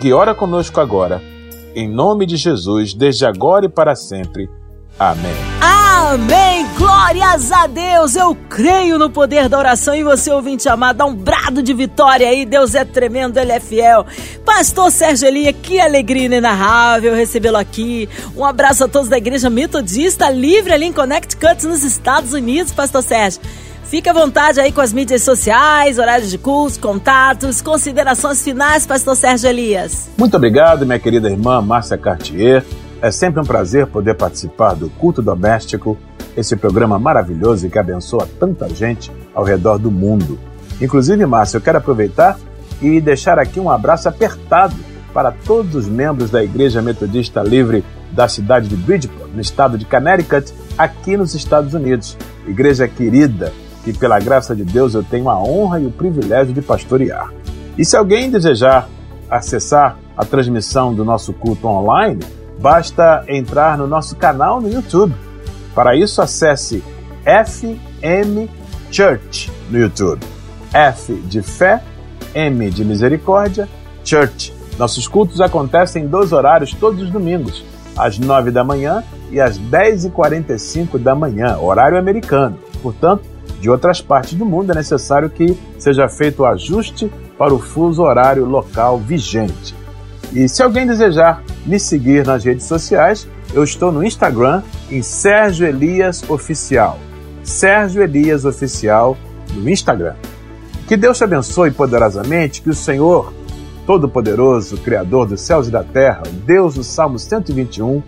que 0.00 0.12
ora 0.12 0.34
conosco 0.34 0.80
agora. 0.80 1.22
Em 1.74 1.88
nome 1.88 2.26
de 2.26 2.36
Jesus, 2.36 2.92
desde 2.92 3.24
agora 3.24 3.66
e 3.66 3.68
para 3.68 3.94
sempre. 3.94 4.48
Amém. 4.98 5.32
Amém. 5.60 6.66
Glórias 7.02 7.50
a 7.50 7.66
Deus. 7.66 8.14
Eu 8.14 8.32
creio 8.48 8.96
no 8.96 9.10
poder 9.10 9.48
da 9.48 9.58
oração 9.58 9.92
e 9.92 10.04
você, 10.04 10.30
ouvinte 10.30 10.68
amado, 10.68 10.98
dá 10.98 11.04
um 11.04 11.12
brado 11.12 11.60
de 11.60 11.74
vitória 11.74 12.28
aí. 12.28 12.46
Deus 12.46 12.76
é 12.76 12.84
tremendo, 12.84 13.38
Ele 13.38 13.50
é 13.50 13.58
fiel. 13.58 14.06
Pastor 14.46 14.88
Sérgio 14.92 15.26
Elia, 15.26 15.52
que 15.52 15.80
alegria 15.80 16.26
inenarrável 16.26 17.12
recebê-lo 17.12 17.56
aqui. 17.56 18.08
Um 18.36 18.44
abraço 18.44 18.84
a 18.84 18.88
todos 18.88 19.08
da 19.08 19.18
Igreja 19.18 19.50
Metodista 19.50 20.30
Livre 20.30 20.72
ali 20.72 20.86
em 20.86 20.92
Connecticut, 20.92 21.66
nos 21.66 21.82
Estados 21.82 22.32
Unidos, 22.32 22.72
Pastor 22.72 23.02
Sérgio. 23.02 23.40
Fique 23.82 24.08
à 24.08 24.12
vontade 24.12 24.60
aí 24.60 24.70
com 24.70 24.80
as 24.80 24.92
mídias 24.92 25.24
sociais, 25.24 25.98
horários 25.98 26.30
de 26.30 26.38
curso, 26.38 26.78
contatos, 26.78 27.60
considerações 27.60 28.44
finais, 28.44 28.86
Pastor 28.86 29.16
Sérgio 29.16 29.50
Elias. 29.50 30.08
Muito 30.16 30.36
obrigado, 30.36 30.86
minha 30.86 31.00
querida 31.00 31.28
irmã 31.28 31.60
Márcia 31.60 31.98
Cartier. 31.98 32.64
É 33.02 33.10
sempre 33.10 33.40
um 33.40 33.44
prazer 33.44 33.88
poder 33.88 34.14
participar 34.14 34.74
do 34.74 34.88
Culto 34.88 35.20
Doméstico, 35.20 35.98
esse 36.36 36.56
programa 36.56 36.98
maravilhoso 36.98 37.66
e 37.66 37.70
que 37.70 37.78
abençoa 37.78 38.28
tanta 38.38 38.68
gente 38.68 39.10
ao 39.34 39.44
redor 39.44 39.78
do 39.78 39.90
mundo. 39.90 40.38
Inclusive, 40.80 41.24
Márcia, 41.26 41.58
eu 41.58 41.60
quero 41.60 41.78
aproveitar 41.78 42.38
e 42.80 43.00
deixar 43.00 43.38
aqui 43.38 43.60
um 43.60 43.70
abraço 43.70 44.08
apertado 44.08 44.74
para 45.12 45.30
todos 45.30 45.74
os 45.74 45.86
membros 45.86 46.30
da 46.30 46.42
Igreja 46.42 46.80
Metodista 46.80 47.42
Livre 47.42 47.84
da 48.10 48.28
cidade 48.28 48.68
de 48.68 48.76
Bridgeport, 48.76 49.30
no 49.34 49.40
estado 49.40 49.78
de 49.78 49.84
Connecticut, 49.84 50.52
aqui 50.76 51.16
nos 51.16 51.34
Estados 51.34 51.74
Unidos. 51.74 52.16
Igreja 52.46 52.88
querida, 52.88 53.52
que, 53.84 53.92
pela 53.92 54.18
graça 54.18 54.54
de 54.54 54.64
Deus, 54.64 54.94
eu 54.94 55.02
tenho 55.02 55.28
a 55.28 55.38
honra 55.38 55.80
e 55.80 55.86
o 55.86 55.90
privilégio 55.90 56.52
de 56.52 56.60
pastorear. 56.60 57.32
E 57.76 57.84
se 57.84 57.96
alguém 57.96 58.30
desejar 58.30 58.88
acessar 59.30 59.96
a 60.16 60.24
transmissão 60.24 60.94
do 60.94 61.04
nosso 61.04 61.32
culto 61.32 61.66
online, 61.66 62.20
basta 62.60 63.24
entrar 63.26 63.78
no 63.78 63.86
nosso 63.86 64.14
canal 64.16 64.60
no 64.60 64.70
YouTube. 64.70 65.14
Para 65.74 65.96
isso, 65.96 66.20
acesse 66.20 66.82
FM 67.24 68.50
Church 68.90 69.50
no 69.70 69.78
YouTube. 69.78 70.20
F 70.72 71.12
de 71.12 71.42
fé, 71.42 71.82
M 72.34 72.70
de 72.70 72.84
misericórdia, 72.84 73.68
Church. 74.04 74.52
Nossos 74.78 75.06
cultos 75.06 75.40
acontecem 75.40 76.04
em 76.04 76.06
dois 76.08 76.32
horários 76.32 76.72
todos 76.74 77.02
os 77.02 77.10
domingos, 77.10 77.64
às 77.96 78.18
9 78.18 78.50
da 78.50 78.64
manhã 78.64 79.04
e 79.30 79.40
às 79.40 79.58
10h45 79.58 80.98
da 80.98 81.14
manhã, 81.14 81.58
horário 81.58 81.98
americano. 81.98 82.58
Portanto, 82.82 83.24
de 83.60 83.70
outras 83.70 84.00
partes 84.00 84.34
do 84.34 84.44
mundo, 84.44 84.72
é 84.72 84.74
necessário 84.74 85.30
que 85.30 85.56
seja 85.78 86.08
feito 86.08 86.42
o 86.42 86.46
ajuste 86.46 87.10
para 87.38 87.54
o 87.54 87.60
fuso 87.60 88.02
horário 88.02 88.44
local 88.44 88.98
vigente. 88.98 89.74
E 90.32 90.48
se 90.48 90.62
alguém 90.62 90.86
desejar 90.86 91.42
me 91.64 91.78
seguir 91.78 92.26
nas 92.26 92.44
redes 92.44 92.66
sociais, 92.66 93.28
eu 93.54 93.62
estou 93.62 93.92
no 93.92 94.02
Instagram 94.02 94.62
em 94.90 95.02
Sérgio 95.02 95.66
Elias 95.66 96.28
Oficial. 96.28 96.98
Sérgio 97.42 98.02
Elias 98.02 98.44
Oficial 98.44 99.16
no 99.54 99.68
Instagram. 99.68 100.14
Que 100.86 100.96
Deus 100.96 101.18
te 101.18 101.24
abençoe 101.24 101.70
poderosamente, 101.70 102.62
que 102.62 102.70
o 102.70 102.74
Senhor 102.74 103.32
Todo-Poderoso, 103.86 104.76
Criador 104.78 105.26
dos 105.26 105.40
céus 105.40 105.68
e 105.68 105.70
da 105.70 105.82
terra, 105.82 106.22
Deus 106.46 106.74
do 106.74 106.84
Salmo 106.84 107.18
121, 107.18 108.02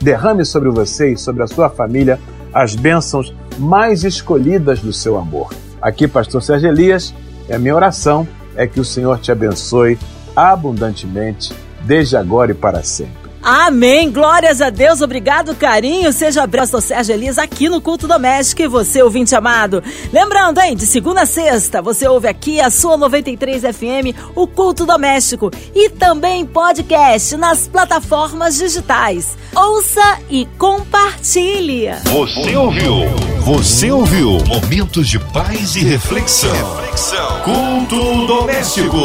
derrame 0.00 0.44
sobre 0.44 0.70
você 0.70 1.12
e 1.12 1.18
sobre 1.18 1.42
a 1.42 1.46
sua 1.46 1.68
família 1.68 2.18
as 2.52 2.74
bênçãos 2.74 3.34
mais 3.58 4.04
escolhidas 4.04 4.80
do 4.80 4.92
seu 4.92 5.18
amor. 5.18 5.52
Aqui, 5.80 6.08
Pastor 6.08 6.42
Sérgio 6.42 6.68
Elias, 6.68 7.14
e 7.48 7.52
a 7.52 7.58
minha 7.58 7.74
oração 7.74 8.26
é 8.56 8.66
que 8.66 8.80
o 8.80 8.84
Senhor 8.84 9.18
te 9.18 9.30
abençoe 9.30 9.98
abundantemente, 10.34 11.52
desde 11.84 12.16
agora 12.16 12.52
e 12.52 12.54
para 12.54 12.82
sempre. 12.82 13.27
Amém. 13.42 14.10
Glórias 14.10 14.60
a 14.60 14.70
Deus. 14.70 15.00
Obrigado, 15.00 15.54
carinho. 15.54 16.12
Seja 16.12 16.42
abraço 16.42 16.80
Sérgio 16.80 17.14
Elias 17.14 17.38
aqui 17.38 17.68
no 17.68 17.80
Culto 17.80 18.06
Doméstico 18.08 18.62
e 18.62 18.68
você, 18.68 19.02
ouvinte 19.02 19.34
amado. 19.34 19.82
Lembrando, 20.12 20.58
hein, 20.60 20.76
de 20.76 20.86
segunda 20.86 21.22
a 21.22 21.26
sexta, 21.26 21.80
você 21.80 22.06
ouve 22.06 22.28
aqui 22.28 22.60
a 22.60 22.70
sua 22.70 22.96
93 22.96 23.62
FM, 23.62 24.16
o 24.34 24.46
Culto 24.46 24.84
Doméstico 24.84 25.50
e 25.74 25.88
também 25.88 26.44
podcast 26.46 27.36
nas 27.36 27.66
plataformas 27.66 28.56
digitais. 28.56 29.36
Ouça 29.54 30.18
e 30.30 30.46
compartilhe. 30.58 31.88
Você 32.04 32.56
ouviu? 32.56 32.94
Você 33.40 33.90
ouviu? 33.90 34.38
Momentos 34.46 35.08
de 35.08 35.18
paz 35.18 35.76
e 35.76 35.80
reflexão. 35.80 36.52
reflexão. 36.52 37.40
Culto 37.42 38.26
Doméstico. 38.26 38.98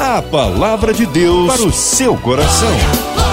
A 0.00 0.22
palavra 0.22 0.92
de 0.92 1.06
Deus 1.06 1.52
para 1.54 1.62
o 1.66 1.72
seu 1.72 2.16
coração. 2.16 3.27